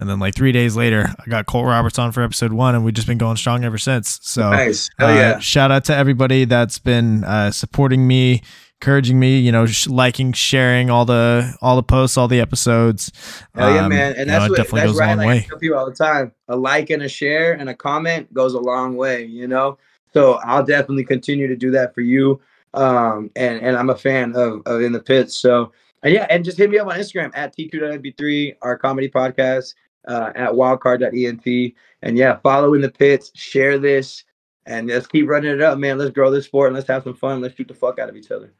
[0.00, 2.84] And then, like, three days later, I got Colt Roberts on for episode one, and
[2.84, 4.18] we've just been going strong ever since.
[4.24, 4.90] So, nice.
[5.00, 5.38] Uh, yeah.
[5.38, 8.42] shout out to everybody that's been uh, supporting me
[8.80, 13.10] encouraging me, you know, sh- liking, sharing all the all the posts, all the episodes.
[13.54, 15.06] Oh yeah, um, man, and that's know, what definitely that's goes right.
[15.06, 15.38] a long like way.
[15.38, 18.54] I tell people all the time, a like and a share and a comment goes
[18.54, 19.24] a long way.
[19.24, 19.78] You know,
[20.12, 22.40] so I'll definitely continue to do that for you.
[22.74, 25.36] Um, and and I'm a fan of of in the pits.
[25.36, 25.72] So
[26.02, 29.74] and yeah, and just hit me up on Instagram at tq.mp3, our comedy podcast,
[30.06, 31.74] uh, at wildcard.ent.
[32.02, 34.22] And yeah, follow in the pits, share this,
[34.66, 35.98] and let's keep running it up, man.
[35.98, 37.40] Let's grow this sport and let's have some fun.
[37.40, 38.52] Let's shoot the fuck out of each other.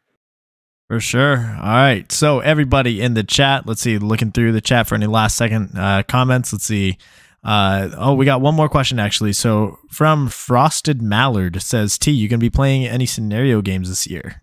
[0.89, 1.39] For sure.
[1.39, 2.11] All right.
[2.13, 5.77] So everybody in the chat, let's see, looking through the chat for any last second
[5.77, 6.53] uh, comments.
[6.53, 6.97] Let's see.
[7.43, 9.33] Uh, oh, we got one more question actually.
[9.33, 14.43] So from Frosted Mallard says, T, you gonna be playing any scenario games this year?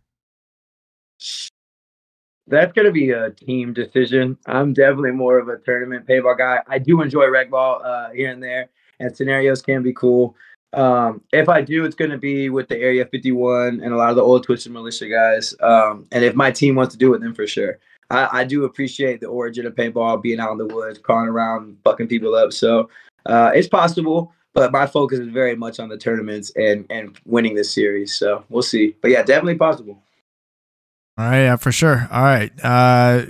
[2.48, 4.38] That's gonna be a team decision.
[4.46, 6.60] I'm definitely more of a tournament paintball guy.
[6.68, 10.36] I do enjoy rec ball uh, here and there, and scenarios can be cool.
[10.74, 14.10] Um, if I do, it's going to be with the Area 51 and a lot
[14.10, 15.56] of the old Twisted Militia guys.
[15.62, 17.80] Um, and if my team wants to do it, then for sure.
[18.10, 21.78] I, I, do appreciate the origin of paintball, being out in the woods, crawling around,
[21.84, 22.54] fucking people up.
[22.54, 22.90] So
[23.26, 27.56] uh, it's possible, but my focus is very much on the tournaments and and winning
[27.56, 28.14] this series.
[28.14, 28.96] So we'll see.
[29.02, 30.02] But yeah, definitely possible.
[31.18, 32.08] All right, yeah, for sure.
[32.12, 32.52] All right.
[32.64, 33.26] Uh,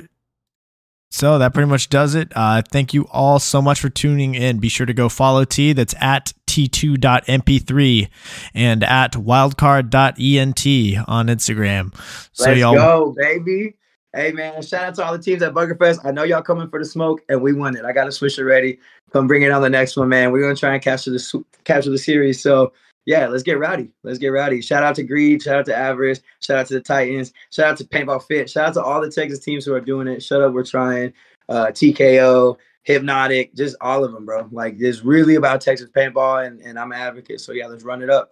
[1.11, 2.31] so that pretty much does it.
[2.35, 4.57] Uh, thank you all so much for tuning in.
[4.57, 5.73] Be sure to go follow T.
[5.73, 8.09] That's at t2.mp3
[8.53, 11.95] and at wildcard.ent on Instagram.
[12.33, 13.75] So Let's y'all go, baby.
[14.15, 16.05] Hey man, shout out to all the teams at Bunkerfest.
[16.05, 17.83] I know y'all coming for the smoke, and we won it.
[17.83, 18.77] I got a swisher ready.
[19.11, 20.31] Come bring it on the next one, man.
[20.31, 22.39] We're gonna try and capture the capture the series.
[22.39, 22.73] So
[23.07, 23.89] yeah, let's get rowdy.
[24.03, 24.61] Let's get rowdy.
[24.61, 25.41] Shout out to Greed.
[25.41, 26.21] Shout out to Avarice.
[26.41, 27.33] Shout out to the Titans.
[27.49, 28.47] Shout out to Paintball Fit.
[28.51, 30.21] Shout out to all the Texas teams who are doing it.
[30.21, 31.11] Shut up, we're trying.
[31.49, 34.47] Uh, TKO, Hypnotic, just all of them, bro.
[34.51, 37.39] Like it's really about Texas paintball, and, and I'm an advocate.
[37.41, 38.31] So yeah, let's run it up.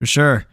[0.00, 0.46] For sure.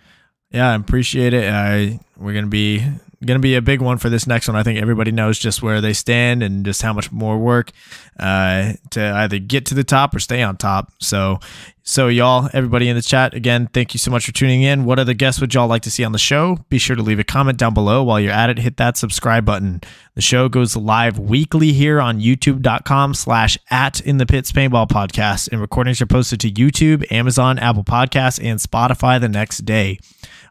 [0.52, 1.52] Yeah, I appreciate it.
[1.52, 2.86] I we're gonna be
[3.26, 4.57] going to be a big one for this next one.
[4.57, 7.72] I think everybody knows just where they stand and just how much more work
[8.19, 10.91] uh, to either get to the top or stay on top.
[10.99, 11.39] So,
[11.84, 14.85] so y'all, everybody in the chat, again, thank you so much for tuning in.
[14.85, 16.57] What other guests would y'all like to see on the show?
[16.69, 18.03] Be sure to leave a comment down below.
[18.03, 19.81] While you're at it, hit that subscribe button.
[20.15, 25.49] The show goes live weekly here on youtube.com slash at in the pits paintball podcast
[25.52, 29.99] and recordings are posted to YouTube, Amazon, Apple Podcasts, and Spotify the next day.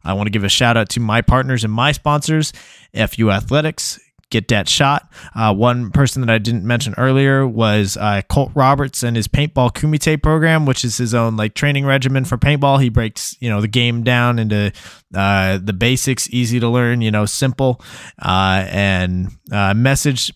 [0.04, 2.52] I want to give a shout out to my partners and my sponsors,
[2.94, 4.00] FU Athletics,
[4.30, 5.10] get that shot.
[5.34, 9.72] Uh, one person that I didn't mention earlier was uh, Colt Roberts and his paintball
[9.72, 12.80] kumite program, which is his own like training regimen for paintball.
[12.80, 14.72] He breaks you know the game down into
[15.14, 17.80] uh, the basics, easy to learn, you know, simple.
[18.20, 20.32] Uh, and uh, message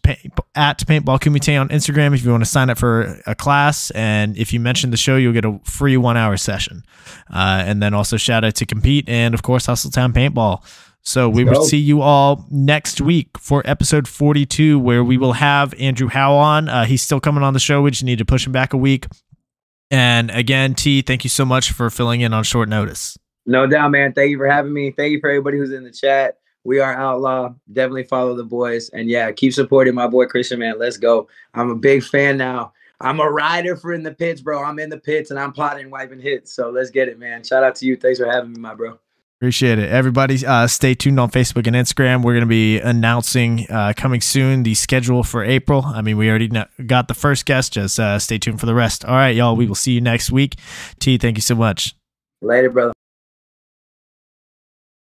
[0.55, 4.37] at paintball kumite on Instagram if you want to sign up for a class, and
[4.37, 6.83] if you mention the show, you'll get a free one hour session.
[7.33, 10.63] Uh, and then also shout out to compete and of course Hustletown Paintball.
[11.07, 15.75] So we will see you all next week for episode 42, where we will have
[15.75, 16.71] Andrew Howe on.
[16.71, 17.83] Uh, he's still coming on the show.
[17.83, 19.07] We just need to push him back a week.
[19.91, 23.19] And again, T, thank you so much for filling in on short notice.
[23.45, 24.15] No doubt, man.
[24.15, 24.93] Thank you for having me.
[24.93, 26.39] Thank you for everybody who's in the chat.
[26.65, 27.53] We are Outlaw.
[27.71, 28.89] Definitely follow the boys.
[28.89, 30.79] And yeah, keep supporting my boy Christian, man.
[30.79, 31.29] Let's go.
[31.53, 32.73] I'm a big fan now.
[33.03, 34.65] I'm a rider for in the pits, bro.
[34.65, 36.55] I'm in the pits and I'm plotting, wiping hits.
[36.55, 37.45] So let's get it, man.
[37.45, 37.97] Shout out to you.
[37.97, 38.99] Thanks for having me, my bro.
[39.45, 39.91] Appreciate it.
[39.91, 42.23] Everybody, uh, stay tuned on Facebook and Instagram.
[42.23, 45.83] We're going to be announcing uh, coming soon the schedule for April.
[45.85, 46.51] I mean, we already
[46.87, 47.75] got the first guest.
[47.75, 49.05] Just uh, stay tuned for the rest.
[49.05, 49.55] All right, y'all.
[49.55, 50.57] We will see you next week.
[50.99, 51.95] T, thank you so much.
[52.41, 52.95] Later, brother.